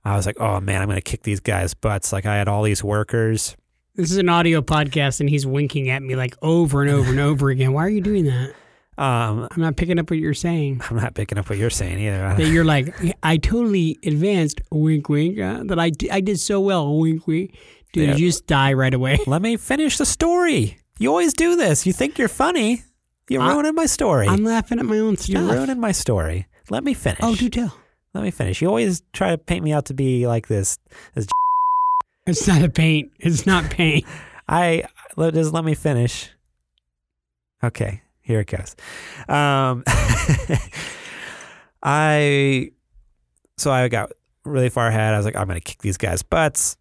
[0.03, 2.11] I was like, oh man, I'm gonna kick these guys' butts.
[2.13, 3.55] Like I had all these workers.
[3.95, 7.19] This is an audio podcast, and he's winking at me like over and over and
[7.19, 7.71] over again.
[7.71, 8.49] Why are you doing that?
[8.97, 10.81] Um, I'm not picking up what you're saying.
[10.89, 12.35] I'm not picking up what you're saying either.
[12.37, 12.93] That you're like,
[13.23, 14.61] I totally advanced.
[14.71, 15.39] Wink, wink.
[15.39, 16.97] Uh, that I did so well.
[16.97, 17.57] Wink, wink.
[17.93, 18.15] Dude, Yeah.
[18.15, 19.17] you just die right away.
[19.27, 20.77] Let me finish the story.
[20.99, 21.85] You always do this.
[21.85, 22.83] You think you're funny.
[23.29, 24.27] You're I- ruining my story.
[24.27, 25.29] I'm laughing at my own stuff.
[25.29, 26.47] You're ruining my story.
[26.69, 27.19] Let me finish.
[27.21, 27.73] Oh, do tell.
[28.13, 28.61] Let me finish.
[28.61, 30.77] You always try to paint me out to be like this.
[32.25, 33.11] It's not a paint.
[33.19, 34.05] It's not paint.
[34.47, 34.83] I
[35.15, 36.29] let just let me finish.
[37.63, 38.75] Okay, here it goes.
[39.27, 39.83] Um,
[41.83, 42.71] I
[43.57, 44.11] so I got
[44.43, 45.13] really far ahead.
[45.13, 46.77] I was like, I'm gonna kick these guys' butts,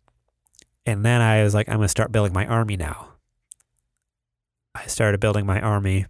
[0.87, 3.09] and then I was like, I'm gonna start building my army now.
[4.75, 6.07] I started building my army.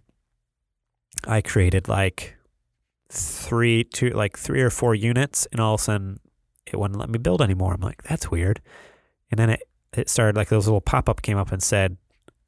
[1.27, 2.35] I created like
[3.09, 6.19] three, two, like three or four units, and all of a sudden,
[6.65, 7.73] it wouldn't let me build anymore.
[7.73, 8.61] I'm like, that's weird.
[9.35, 9.63] And then it
[9.97, 11.97] it started like those little pop up came up and said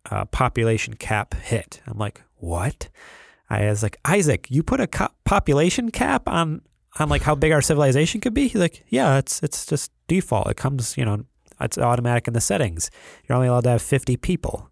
[0.10, 1.82] uh, population cap hit.
[1.86, 2.88] I'm like, what?
[3.50, 6.62] I was like, Isaac, you put a co- population cap on
[6.98, 8.48] on like how big our civilization could be?
[8.48, 10.50] He's like, yeah, it's it's just default.
[10.50, 11.26] It comes, you know,
[11.60, 12.90] it's automatic in the settings.
[13.28, 14.72] You're only allowed to have 50 people.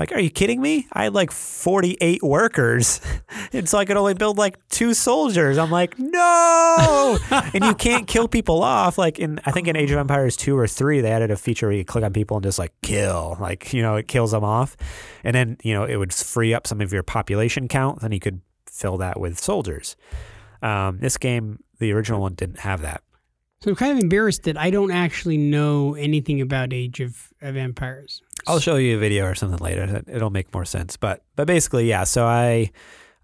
[0.00, 0.86] Like, are you kidding me?
[0.94, 3.02] I had like 48 workers,
[3.52, 5.58] and so I could only build like two soldiers.
[5.58, 7.18] I'm like, no!
[7.30, 8.96] and you can't kill people off.
[8.96, 11.66] Like in, I think in Age of Empires two or three, they added a feature
[11.66, 14.42] where you click on people and just like kill, like you know, it kills them
[14.42, 14.74] off,
[15.22, 18.00] and then you know it would free up some of your population count.
[18.00, 18.40] Then you could
[18.70, 19.96] fill that with soldiers.
[20.62, 23.02] Um, this game, the original one, didn't have that.
[23.62, 27.56] So I'm kind of embarrassed that I don't actually know anything about Age of, of
[27.56, 28.22] Empires.
[28.46, 30.02] I'll show you a video or something later.
[30.06, 30.96] It'll make more sense.
[30.96, 32.04] But but basically, yeah.
[32.04, 32.70] So I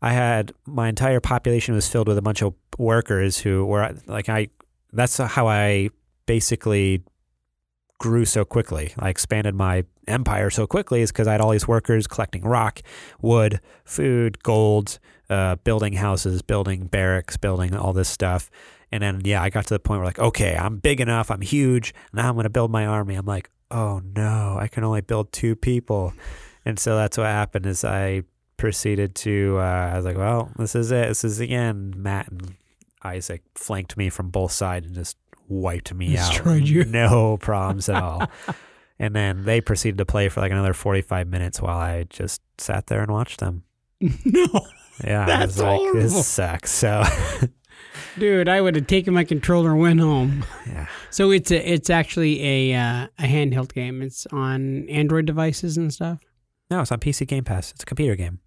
[0.02, 4.28] I had my entire population was filled with a bunch of workers who were like
[4.28, 4.48] I.
[4.92, 5.90] That's how I
[6.26, 7.02] basically
[7.98, 8.92] grew so quickly.
[8.98, 12.80] I expanded my empire so quickly is because I had all these workers collecting rock,
[13.20, 14.98] wood, food, gold,
[15.30, 18.50] uh, building houses, building barracks, building all this stuff.
[18.92, 21.40] And then yeah, I got to the point where like, okay, I'm big enough, I'm
[21.40, 21.94] huge.
[22.12, 23.14] Now I'm gonna build my army.
[23.14, 26.12] I'm like, oh no, I can only build two people.
[26.64, 28.22] And so that's what happened is I
[28.56, 31.08] proceeded to uh, I was like, well, this is it.
[31.08, 31.96] This is the end.
[31.96, 32.54] Matt and
[33.02, 35.16] Isaac flanked me from both sides and just
[35.48, 36.30] wiped me out.
[36.32, 36.84] Destroyed you.
[36.84, 38.28] No problems at all.
[38.98, 42.86] and then they proceeded to play for like another 45 minutes while I just sat
[42.88, 43.62] there and watched them.
[44.00, 44.46] no.
[45.04, 46.00] Yeah, I That's was like, horrible.
[46.00, 46.70] this sucks.
[46.72, 47.02] So
[48.18, 50.44] Dude, I would have taken my controller and went home.
[50.66, 50.86] Yeah.
[51.10, 52.42] So it's a, it's actually
[52.72, 54.02] a uh, a handheld game.
[54.02, 56.18] It's on Android devices and stuff.
[56.70, 57.70] No, it's on PC Game Pass.
[57.70, 58.40] It's a computer game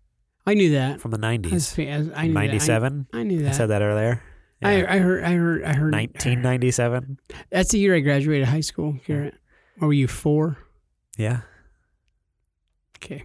[0.45, 1.01] I knew that.
[1.01, 1.51] from the 90s.
[1.51, 2.69] was- I knew that.
[3.13, 4.21] I- I, knew I said that earlier.
[4.61, 4.93] I, Yeah.
[4.93, 5.23] I heard.
[5.23, 5.63] I heard.
[5.63, 5.93] I heard.
[5.93, 7.17] 1997.
[7.49, 9.33] That's the year I graduated high school, Garrett.
[9.81, 10.57] Or were you four?
[11.17, 11.41] Yeah.
[12.97, 13.23] Okay.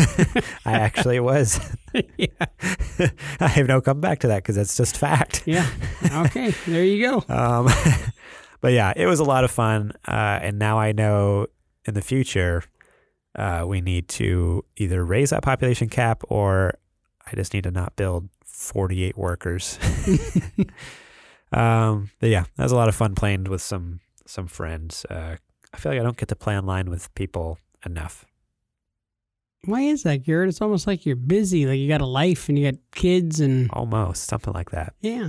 [0.64, 1.60] I actually was.
[2.16, 2.26] yeah.
[3.40, 5.42] I have no comeback to that because that's just fact.
[5.46, 5.68] Yeah.
[6.12, 6.52] Okay.
[6.66, 7.34] there you go.
[7.34, 7.68] Um,
[8.60, 9.92] but yeah, it was a lot of fun.
[10.06, 11.46] Uh, and now I know
[11.86, 12.62] in the future,
[13.36, 16.74] uh, we need to either raise that population cap or
[17.26, 19.78] I just need to not build 48 workers.
[21.52, 25.04] um, but yeah, that was a lot of fun playing with some, some friends.
[25.08, 25.36] Uh,
[25.72, 28.26] I feel like I don't get to play online with people enough.
[29.64, 30.48] Why is that, Garrett?
[30.48, 31.66] It's almost like you're busy.
[31.66, 34.94] Like you got a life and you got kids and Almost something like that.
[35.00, 35.28] yeah.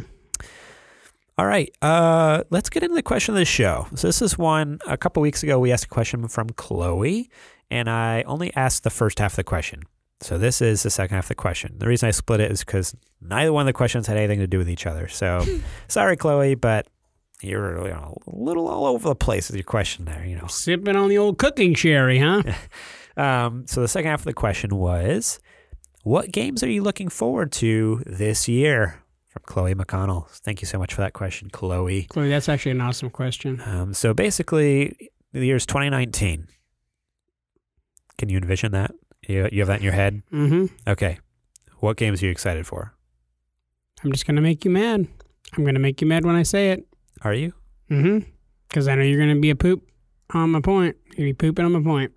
[1.37, 3.87] All right, uh, let's get into the question of the show.
[3.95, 4.77] So this is one.
[4.85, 7.31] A couple weeks ago, we asked a question from Chloe,
[7.71, 9.81] and I only asked the first half of the question.
[10.19, 11.79] So this is the second half of the question.
[11.79, 14.45] The reason I split it is because neither one of the questions had anything to
[14.45, 15.07] do with each other.
[15.07, 15.43] So
[15.87, 16.85] sorry, Chloe, but
[17.41, 20.23] you're you know, a little all over the place with your question there.
[20.23, 20.47] You know.
[20.47, 22.43] Sipping on the old cooking sherry, huh?
[23.17, 25.39] Um, so the second half of the question was,
[26.03, 29.03] what games are you looking forward to this year?
[29.29, 30.27] From Chloe McConnell.
[30.27, 32.03] Thank you so much for that question, Chloe.
[32.09, 33.61] Chloe, that's actually an awesome question.
[33.65, 36.47] Um, so basically, the year's 2019.
[38.17, 38.91] Can you envision that?
[39.27, 40.21] You, you have that in your head?
[40.33, 40.65] Mm-hmm.
[40.85, 41.19] Okay.
[41.79, 42.93] What games are you excited for?
[44.03, 45.07] I'm just gonna make you mad.
[45.57, 46.85] I'm gonna make you mad when I say it.
[47.21, 47.53] Are you?
[47.89, 48.29] Mm-hmm.
[48.67, 49.83] Because I know you're gonna be a poop
[50.33, 50.97] on my point.
[51.05, 52.11] You're gonna be pooping on my point.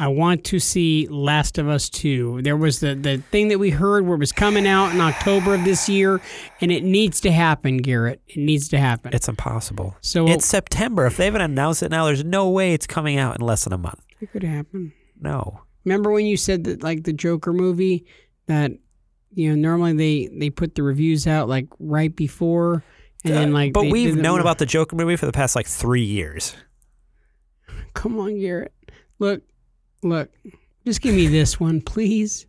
[0.00, 2.40] I want to see Last of Us 2.
[2.40, 5.54] There was the, the thing that we heard where it was coming out in October
[5.54, 6.22] of this year,
[6.62, 8.22] and it needs to happen, Garrett.
[8.26, 9.12] It needs to happen.
[9.12, 9.94] It's impossible.
[10.00, 11.04] so It's September.
[11.04, 13.74] If they haven't announced it now, there's no way it's coming out in less than
[13.74, 14.00] a month.
[14.22, 14.94] it could happen.
[15.20, 15.60] No.
[15.84, 18.06] Remember when you said that like the Joker movie
[18.46, 18.72] that
[19.34, 22.82] you know normally they they put the reviews out like right before
[23.24, 25.66] and then like Uh, but we've known about the Joker movie for the past like
[25.66, 26.56] three years.
[27.94, 28.72] Come on, Garrett.
[29.18, 29.42] Look,
[30.02, 30.30] look.
[30.86, 32.46] Just give me this one, please.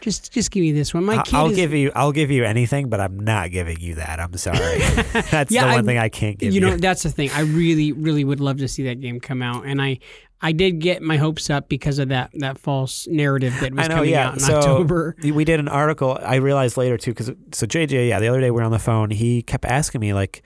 [0.00, 1.04] Just just give me this one.
[1.04, 1.92] My kid I'll is, give you.
[1.94, 4.18] I'll give you anything, but I'm not giving you that.
[4.18, 4.58] I'm sorry.
[5.30, 6.66] That's Yeah, the one I- thing I can't give you you.
[6.66, 7.30] know that's the thing.
[7.30, 10.00] I really really would love to see that game come out and I
[10.40, 13.94] I did get my hopes up because of that that false narrative that was know,
[13.94, 14.26] coming yeah.
[14.28, 15.14] out in so October.
[15.22, 16.18] we did an article.
[16.20, 18.80] I realized later too, because so JJ, yeah, the other day we were on the
[18.80, 19.10] phone.
[19.10, 20.42] He kept asking me like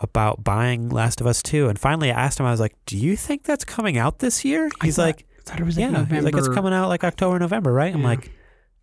[0.00, 2.46] about buying Last of Us Two, and finally I asked him.
[2.46, 5.60] I was like, "Do you think that's coming out this year?" He's thought- like, thought
[5.60, 6.14] it was like "Yeah." November.
[6.14, 8.06] He's like, "It's coming out like October, November, right?" I'm Yeah.
[8.08, 8.30] like,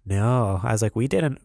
[0.06, 1.40] "No." I was like, "We didn't."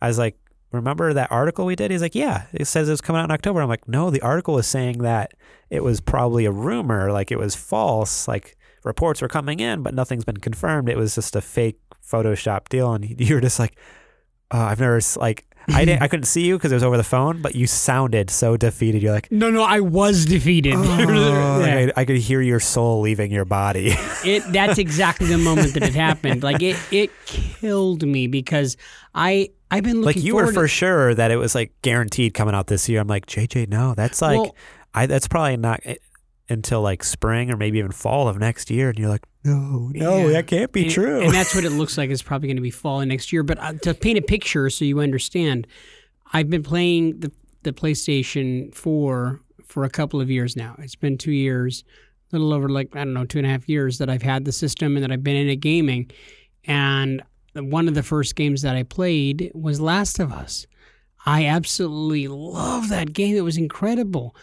[0.00, 0.38] I was like,
[0.72, 3.60] "Remember that article we did?" He's like, "Yeah." It says it's coming out in October.
[3.60, 5.32] I'm like, "No, the article is saying that
[5.68, 9.92] it was probably a rumor, like it was false, like." Reports were coming in, but
[9.92, 10.88] nothing's been confirmed.
[10.88, 13.76] It was just a fake Photoshop deal, and you were just like,
[14.50, 17.04] oh, "I've never like I didn't I couldn't see you because it was over the
[17.04, 19.02] phone, but you sounded so defeated.
[19.02, 20.74] You're like, No, no, I was defeated.
[20.76, 21.56] oh, Yeah.
[21.58, 23.92] like I, I could hear your soul leaving your body.
[24.24, 26.42] it that's exactly the moment that it happened.
[26.42, 28.76] Like it it killed me because
[29.14, 32.54] I I've been like you were for to, sure that it was like guaranteed coming
[32.54, 33.00] out this year.
[33.00, 34.56] I'm like, JJ, no, that's like Well-
[34.92, 35.96] I that's probably not eh,
[36.48, 38.88] until like spring or maybe even fall of next year.
[38.88, 40.32] And you're like, no, no, Yeah.
[40.32, 41.20] that can't be and, true.
[41.22, 42.10] And that's what it looks like.
[42.10, 43.42] It's probably going to be fall next year.
[43.42, 45.66] But uh, to paint a picture so you understand,
[46.32, 47.32] I've been playing the
[47.62, 50.74] the PlayStation 4 for a couple of years now.
[50.78, 51.84] It's been two years,
[52.32, 54.44] a little over like I don't know two and a half years that I've had
[54.46, 56.10] the system and that I've been into gaming.
[56.64, 57.22] And
[57.54, 60.66] one of the first games that I played was Last of Us.
[61.26, 63.36] I absolutely love that game.
[63.36, 64.34] It was incredible.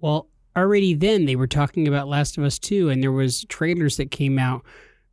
[0.00, 3.96] Well, already then they were talking about Last of Us 2 and there was trailers
[3.96, 4.62] that came out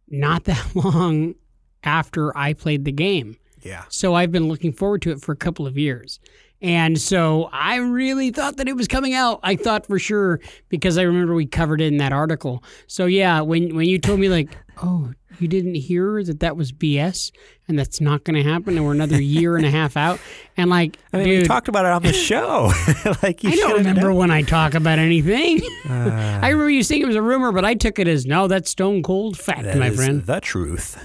[0.10, 1.36] not that long
[1.84, 3.38] after I played the game.
[3.62, 3.84] yeah.
[3.90, 6.20] So I've been looking forward to it for a couple of years.
[6.62, 9.40] And so I really thought that it was coming out.
[9.44, 12.64] I thought for sure because I remember we covered it in that article.
[12.88, 16.74] So yeah, when when you told me like, "Oh, you didn't hear that that was
[16.74, 17.32] BS
[17.70, 20.20] and that's not going to happen and we're another year and a half out."
[20.58, 22.74] And like, I mean, dude, we talked about it on the show.
[23.24, 24.16] like you I don't remember known.
[24.16, 25.62] when I talk about anything.
[25.90, 28.48] Uh, I remember you saying it was a rumor, but I took it as no,
[28.50, 30.26] that's stone cold fact, that my is friend.
[30.26, 31.02] the truth.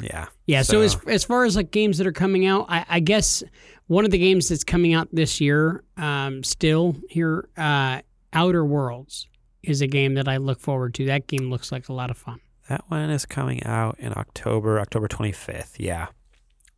[0.00, 0.28] Yeah.
[0.46, 0.62] Yeah.
[0.62, 3.42] So, as as far as like games that are coming out, I, I guess
[3.88, 8.00] one of the games that's coming out this year, um, still here, uh,
[8.32, 9.26] Outer Worlds
[9.62, 11.06] is a game that I look forward to.
[11.06, 12.40] That game looks like a lot of fun.
[12.68, 15.76] That one is coming out in October, October 25th.
[15.78, 16.08] Yeah.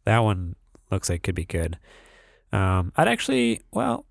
[0.04, 0.54] That one
[0.90, 1.78] looks like it could be good.
[2.52, 4.06] Um, I'd actually, well,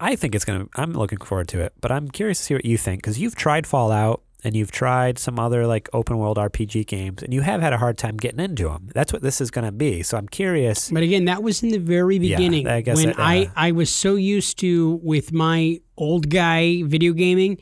[0.00, 0.66] I think it's gonna.
[0.74, 3.36] I'm looking forward to it, but I'm curious to see what you think because you've
[3.36, 7.60] tried Fallout and you've tried some other like open world RPG games, and you have
[7.60, 8.90] had a hard time getting into them.
[8.94, 10.04] That's what this is gonna be.
[10.04, 10.88] So I'm curious.
[10.88, 13.50] But again, that was in the very Yeah, beginning I guess when it, uh, I,
[13.56, 17.58] I was so used to with my old guy video gaming.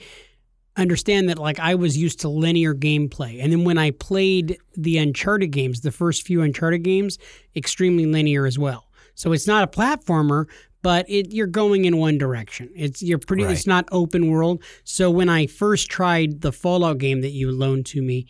[0.76, 4.98] Understand that like I was used to linear gameplay, and then when I played the
[4.98, 7.18] Uncharted games, the first few Uncharted games,
[7.56, 8.90] extremely linear as well.
[9.14, 10.46] So it's not a platformer,
[10.84, 12.68] but it you're going in one direction.
[12.76, 13.42] It's you're pretty.
[13.44, 14.62] It's not open world.
[14.84, 18.26] So when I first tried the Fallout game that you loaned to me,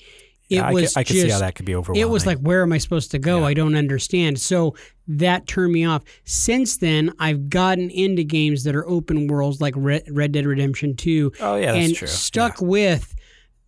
[0.49, 2.01] it Yeah, I was could, I could just see how that could be overwhelming.
[2.01, 3.41] it was like, where am I supposed to go?
[3.41, 3.47] Yeah.
[3.47, 4.41] I don't understand.
[4.41, 4.77] So
[5.09, 6.05] that turned me off.
[6.25, 10.95] Since then, I've gotten into games that are open worlds like Red, Red Dead Redemption
[10.95, 12.07] 2 oh yeah, that's and true.
[12.07, 13.17] stuck with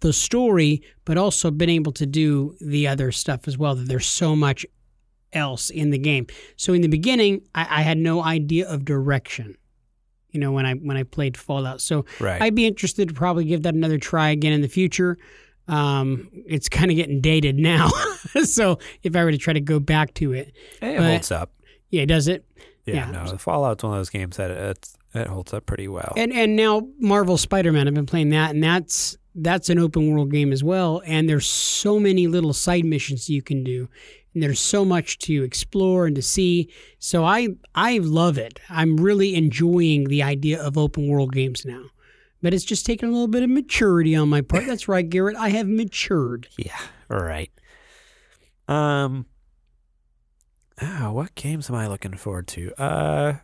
[0.01, 3.75] the story, but also been able to do the other stuff as well.
[3.75, 4.65] That there's so much
[5.37, 6.27] else in the game.
[6.57, 9.57] So in the beginning, I, I had no idea of direction.
[10.33, 12.43] You know, when I when I played Fallout, so right.
[12.43, 15.17] I'd be interested to probably give that another try again in the future.
[15.69, 17.89] Um, it's kind of getting dated now,
[18.45, 21.53] so if I were to try to go back to it, it but- holds up.
[21.91, 22.45] yeah, it does it?
[22.85, 23.25] Yeah, yeah.
[23.25, 26.13] no, Fallout's one of those games that it it holds up pretty well.
[26.17, 30.11] And and now Marvel Spider Man, I've been playing that, and that's that's an open
[30.13, 31.03] world game as well.
[31.05, 33.89] And there's so many little side missions you can do,
[34.37, 36.71] and there's so much to explore and to see.
[36.99, 38.61] So I I love it.
[38.69, 41.85] I'm really enjoying the idea of open world games now.
[42.43, 44.67] But it's just taking a little bit of maturity on my part.
[44.67, 45.37] That's right, Garrett.
[45.37, 46.49] I have matured.
[46.59, 46.79] Yeah,
[47.11, 47.51] all right.
[48.69, 49.25] Um,
[50.83, 52.75] oh, what games am I looking forward to?
[52.79, 53.37] Uh,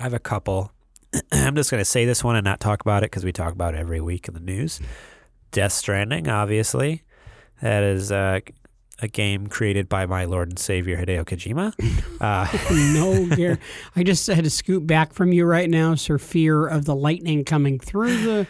[0.00, 0.72] I have a couple.
[1.32, 3.74] I'm just gonna say this one and not talk about it because we talk about
[3.74, 4.80] it every week in the news.
[5.50, 7.02] Death Stranding, obviously,
[7.60, 8.40] that is uh,
[9.00, 11.72] a game created by my Lord and Savior Hideo Kojima.
[12.20, 13.60] Uh, no, Garrett.
[13.94, 16.18] I just had to scoot back from you right now, sir.
[16.18, 18.46] Fear of the lightning coming through the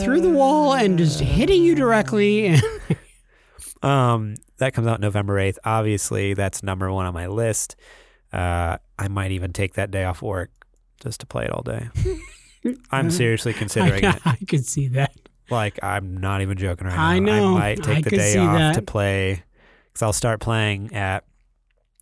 [0.00, 2.56] through the wall and just hitting you directly.
[3.82, 5.58] Um, that comes out November 8th.
[5.64, 7.74] Obviously, that's number one on my list.
[8.32, 10.52] Uh, I might even take that day off work
[11.00, 11.88] just to play it all day.
[12.92, 14.22] I'm seriously considering I, it.
[14.24, 15.16] I could see that.
[15.50, 17.04] Like, I'm not even joking right now.
[17.04, 17.56] I know.
[17.56, 18.74] I might take I the day off that.
[18.74, 19.42] to play
[19.88, 21.24] because I'll start playing at,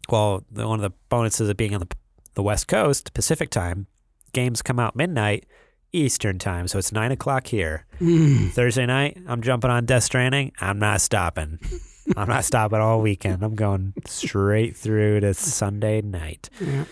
[0.08, 1.88] well, the, one of the bonuses of being on the,
[2.34, 3.86] the West Coast, Pacific time,
[4.32, 5.46] games come out midnight.
[5.92, 7.86] Eastern time, so it's nine o'clock here.
[8.00, 8.50] Mm.
[8.50, 10.52] Thursday night, I'm jumping on Death Stranding.
[10.60, 11.58] I'm not stopping.
[12.16, 13.42] I'm not stopping all weekend.
[13.42, 16.50] I'm going straight through to Sunday night.
[16.60, 16.84] Yeah.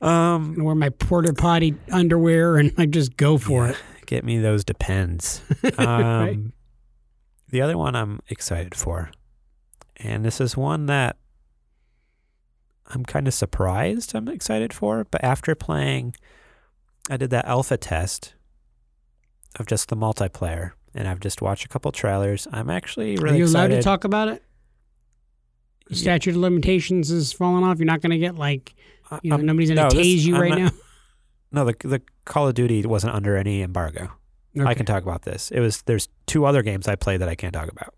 [0.00, 3.72] Um, wear my porta potty underwear and I just go for Yeah.
[3.72, 3.78] it.
[4.06, 5.42] get me those depends.
[5.78, 6.52] Um,
[7.50, 9.10] The other one I'm excited for,
[9.98, 11.16] and this is one that
[12.86, 16.14] I'm kind of surprised I'm excited for, but after playing,
[17.10, 18.34] I did that alpha test
[19.58, 22.46] of just the multiplayer, and I've just watched a couple trailers.
[22.52, 23.36] I'm actually really.
[23.36, 24.42] Are you allowed to talk about it?
[25.88, 26.00] The Yeah.
[26.02, 27.78] statute of limitations is falling off.
[27.78, 28.74] You're not going to get like,
[29.22, 30.70] you know, I'm- nobody's going no, to this- tase you I'm right not- now.
[31.50, 34.10] No, the the Call of Duty wasn't under any embargo.
[34.60, 35.50] I can talk about this.
[35.50, 37.94] It was there's two other games I played that I can't talk about.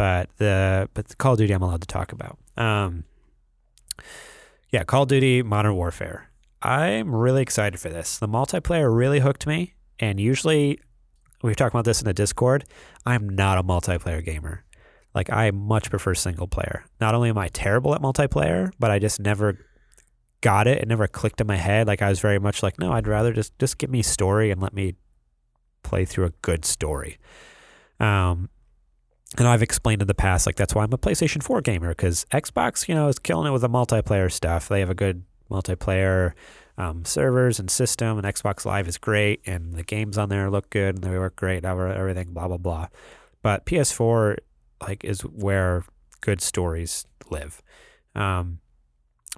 [0.00, 2.38] But the but the Call of Duty I'm allowed to talk about.
[2.56, 3.04] Um
[4.70, 6.30] Yeah, Call of Duty Modern Warfare.
[6.62, 8.16] I'm really excited for this.
[8.16, 10.80] The multiplayer really hooked me and usually
[11.42, 12.64] we were talking about this in the Discord.
[13.04, 14.64] I'm not a multiplayer gamer.
[15.14, 16.86] Like I much prefer single player.
[16.98, 19.58] Not only am I terrible at multiplayer, but I just never
[20.40, 20.78] got it.
[20.78, 21.86] It never clicked in my head.
[21.86, 24.62] Like I was very much like, no, I'd rather just just give me story and
[24.62, 24.94] let me
[25.82, 27.18] play through a good story.
[27.98, 28.48] Um,
[29.38, 32.26] and I've explained in the past, like that's why I'm a PlayStation 4 gamer because
[32.32, 34.68] Xbox, you know, is killing it with the multiplayer stuff.
[34.68, 36.32] They have a good multiplayer
[36.76, 40.70] um, servers and system, and Xbox Live is great, and the games on there look
[40.70, 41.64] good and they work great.
[41.64, 42.88] Everything, blah blah blah.
[43.42, 44.38] But PS4,
[44.80, 45.84] like, is where
[46.20, 47.62] good stories live.
[48.14, 48.60] Um,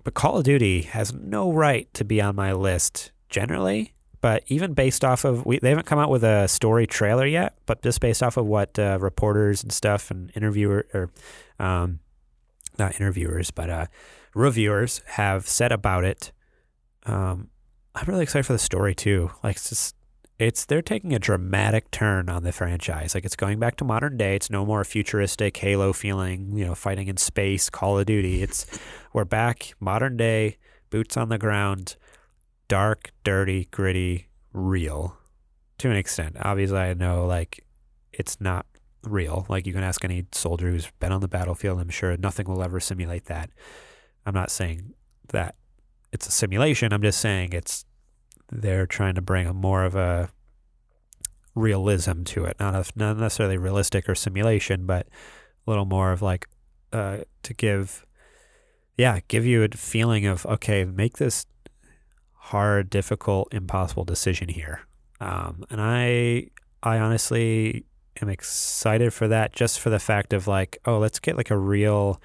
[0.04, 3.94] but Call of Duty has no right to be on my list generally.
[4.22, 7.54] But even based off of, we, they haven't come out with a story trailer yet,
[7.66, 11.10] but just based off of what uh, reporters and stuff and interviewer or
[11.58, 11.98] um,
[12.78, 13.86] not interviewers, but uh,
[14.34, 16.32] reviewers have said about it.
[17.04, 17.48] Um,
[17.96, 19.32] I'm really excited for the story too.
[19.42, 19.96] Like it's just,
[20.38, 23.16] it's they're taking a dramatic turn on the franchise.
[23.16, 24.36] Like it's going back to modern day.
[24.36, 28.40] It's no more futuristic Halo feeling, you know, fighting in space, Call of Duty.
[28.40, 28.66] It's
[29.12, 30.58] we're back modern day,
[30.90, 31.96] boots on the ground,
[32.72, 35.18] dark, dirty, gritty, real
[35.76, 36.38] to an extent.
[36.40, 37.62] Obviously, I know like
[38.14, 38.64] it's not
[39.02, 39.44] real.
[39.50, 42.62] Like you can ask any soldier who's been on the battlefield, I'm sure nothing will
[42.62, 43.50] ever simulate that.
[44.24, 44.94] I'm not saying
[45.34, 45.54] that
[46.12, 46.94] it's a simulation.
[46.94, 47.84] I'm just saying it's
[48.50, 50.30] they're trying to bring a more of a
[51.54, 55.08] realism to it, not a, not necessarily realistic or simulation, but
[55.66, 56.48] a little more of like
[56.90, 58.06] uh, to give,
[58.96, 61.44] yeah, give you a feeling of okay, make this
[62.42, 64.80] hard, difficult, impossible decision here.
[65.20, 66.48] Um, and I,
[66.82, 67.86] I honestly
[68.20, 71.56] am excited for that, just for the fact of like, oh, let's get like a
[71.56, 72.20] real,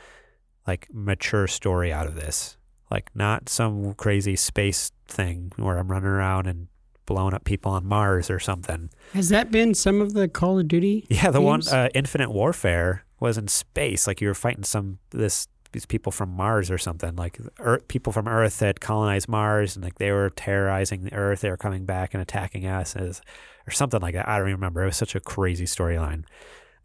[0.66, 2.58] like mature story out of this,
[2.90, 6.68] like not some crazy space thing where I'm running around and
[7.06, 8.90] blowing up people on Mars or something.
[9.14, 11.06] Has that been some of the Call of Duty?
[11.10, 14.08] Yeah, the one uh, Infinite Warfare was in space.
[14.08, 17.16] Like you were fighting some this these people from Mars or something.
[17.16, 21.42] Like Earth, people from Earth had colonized Mars, and like they were terrorizing the Earth.
[21.42, 23.22] They were coming back and attacking us, as,
[23.68, 24.28] or something like that.
[24.28, 24.84] I don't even remember.
[24.84, 26.24] It was such a crazy storyline.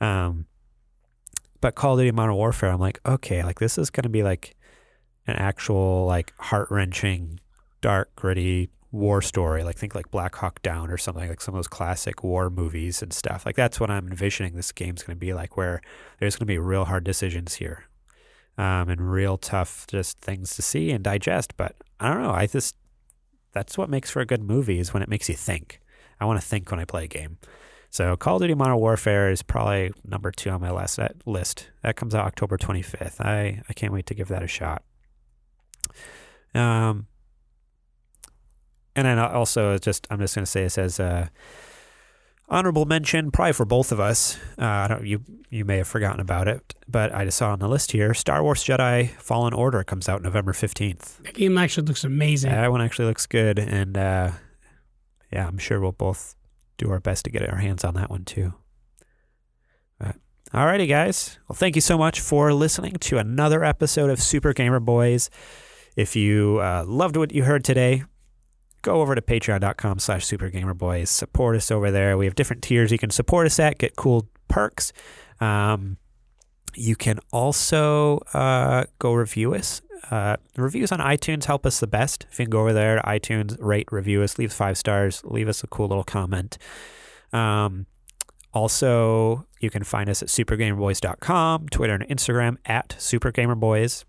[0.00, 0.46] Um,
[1.60, 4.22] but Call of Duty Modern Warfare, I'm like, okay, like this is going to be
[4.22, 4.56] like
[5.26, 7.38] an actual like heart wrenching,
[7.80, 9.64] dark, gritty war story.
[9.64, 13.00] Like think like Black Hawk Down or something like some of those classic war movies
[13.00, 13.46] and stuff.
[13.46, 15.80] Like that's what I'm envisioning this game's going to be like, where
[16.18, 17.84] there's going to be real hard decisions here,
[18.58, 21.56] um, and real tough just things to see and digest.
[21.56, 22.32] But I don't know.
[22.32, 22.76] I just
[23.52, 25.80] that's what makes for a good movie is when it makes you think.
[26.20, 27.38] I want to think when I play a game.
[27.90, 31.68] So Call of Duty Modern Warfare is probably number two on my last list.
[31.82, 33.20] That comes out October 25th.
[33.20, 34.82] I, I can't wait to give that a shot.
[36.54, 37.06] Um,
[38.96, 41.28] and then also just I'm just going to say it says uh,
[42.48, 44.38] honorable mention, probably for both of us.
[44.58, 47.58] Uh, I don't you you may have forgotten about it, but I just saw on
[47.58, 48.14] the list here.
[48.14, 51.22] Star Wars Jedi Fallen Order comes out November 15th.
[51.22, 52.50] That game actually looks amazing.
[52.50, 54.30] That one actually looks good, and uh,
[55.32, 56.36] yeah, I'm sure we'll both
[56.78, 58.54] do our best to get our hands on that one too.
[59.98, 60.16] But,
[60.52, 61.38] alrighty, guys.
[61.48, 65.30] Well, thank you so much for listening to another episode of Super Gamer Boys.
[65.96, 68.04] If you uh, loved what you heard today,
[68.82, 71.08] go over to patreon.com slash supergamerboys.
[71.08, 72.18] Support us over there.
[72.18, 74.92] We have different tiers you can support us at, get cool perks.
[75.40, 75.96] Um,
[76.74, 79.82] you can also uh, go review us.
[80.10, 82.26] Uh, reviews on iTunes help us the best.
[82.30, 85.48] If you can go over there to iTunes, rate, review us, leave five stars, leave
[85.48, 86.58] us a cool little comment.
[87.32, 87.86] Um,
[88.52, 94.04] also, you can find us at supergamerboys.com, Twitter and Instagram at supergamerboys,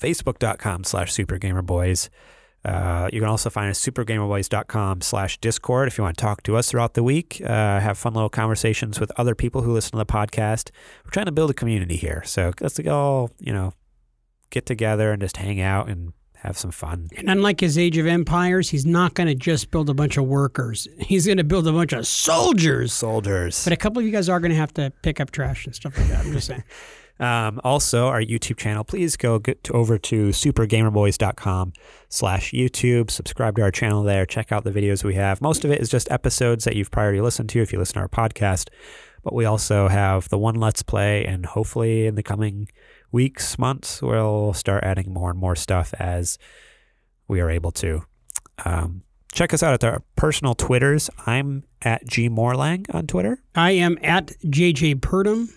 [0.00, 2.08] facebook.com slash supergamerboys.
[2.66, 6.56] Uh, you can also find us supergamerboys.com slash discord if you want to talk to
[6.56, 9.98] us throughout the week, uh, have fun little conversations with other people who listen to
[9.98, 10.70] the podcast.
[11.04, 12.24] We're trying to build a community here.
[12.26, 13.72] So let's all, you know,
[14.50, 17.08] get together and just hang out and have some fun.
[17.16, 20.24] And unlike his Age of Empires, he's not going to just build a bunch of
[20.24, 20.88] workers.
[20.98, 22.92] He's going to build a bunch of soldiers.
[22.92, 23.62] Soldiers.
[23.62, 25.74] But a couple of you guys are going to have to pick up trash and
[25.74, 26.26] stuff like that.
[26.26, 26.64] I'm just saying.
[27.18, 31.72] Um, also, our YouTube channel, please go to, over to supergamerboys.com
[32.08, 33.10] slash YouTube.
[33.10, 34.26] Subscribe to our channel there.
[34.26, 35.40] Check out the videos we have.
[35.40, 38.00] Most of it is just episodes that you've priorly listened to if you listen to
[38.00, 38.68] our podcast.
[39.24, 42.68] But we also have the one Let's Play, and hopefully in the coming
[43.10, 46.38] weeks, months, we'll start adding more and more stuff as
[47.26, 48.04] we are able to.
[48.64, 49.02] Um,
[49.32, 51.10] check us out at our personal Twitters.
[51.26, 53.42] I'm at G Morlang on Twitter.
[53.54, 55.48] I am at JJ Purdom.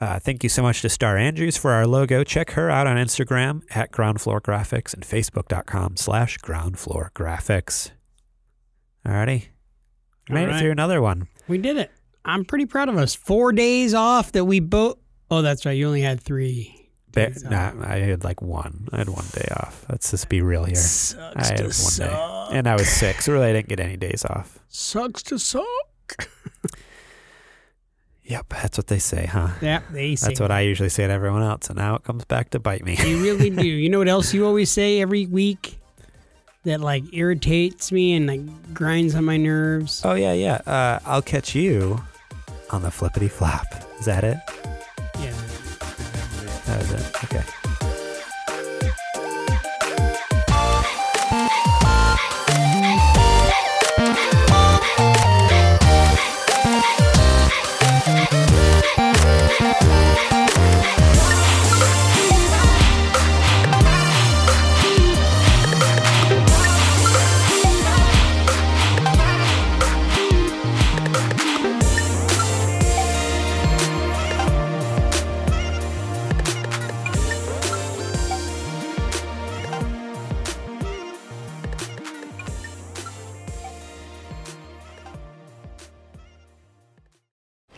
[0.00, 2.22] Uh, thank you so much to Star Andrews for our logo.
[2.22, 7.92] Check her out on Instagram at Ground Floor Graphics and Facebook.com slash Ground Floor Graphics.
[9.06, 9.46] Alrighty.
[10.28, 11.28] Made All it through another one.
[11.48, 11.90] We did it.
[12.24, 13.14] I'm pretty proud of us.
[13.14, 14.98] Four days off that we both.
[15.30, 15.72] Oh, that's right.
[15.72, 16.90] You only had three.
[17.12, 18.88] Ba- nah, I had like one.
[18.92, 19.86] I had one day off.
[19.88, 20.74] Let's just be real here.
[20.74, 22.50] Sucks I had to one suck.
[22.50, 22.56] day.
[22.58, 24.58] And I was sick, so really I didn't get any days off.
[24.68, 25.64] Sucks to suck.
[28.28, 29.50] Yep, that's what they say, huh?
[29.62, 30.28] Yeah, they say.
[30.28, 32.84] That's what I usually say to everyone else, and now it comes back to bite
[32.84, 32.96] me.
[32.96, 33.66] You really do.
[33.66, 35.78] You know what else you always say every week
[36.64, 40.02] that like irritates me and like grinds on my nerves?
[40.04, 40.60] oh yeah, yeah.
[40.66, 42.00] Uh, I'll catch you
[42.70, 43.66] on the flippity flop.
[44.00, 44.38] Is that it?
[45.20, 45.32] Yeah.
[46.66, 47.24] That was it.
[47.24, 47.44] Okay.
[59.58, 59.95] Bye.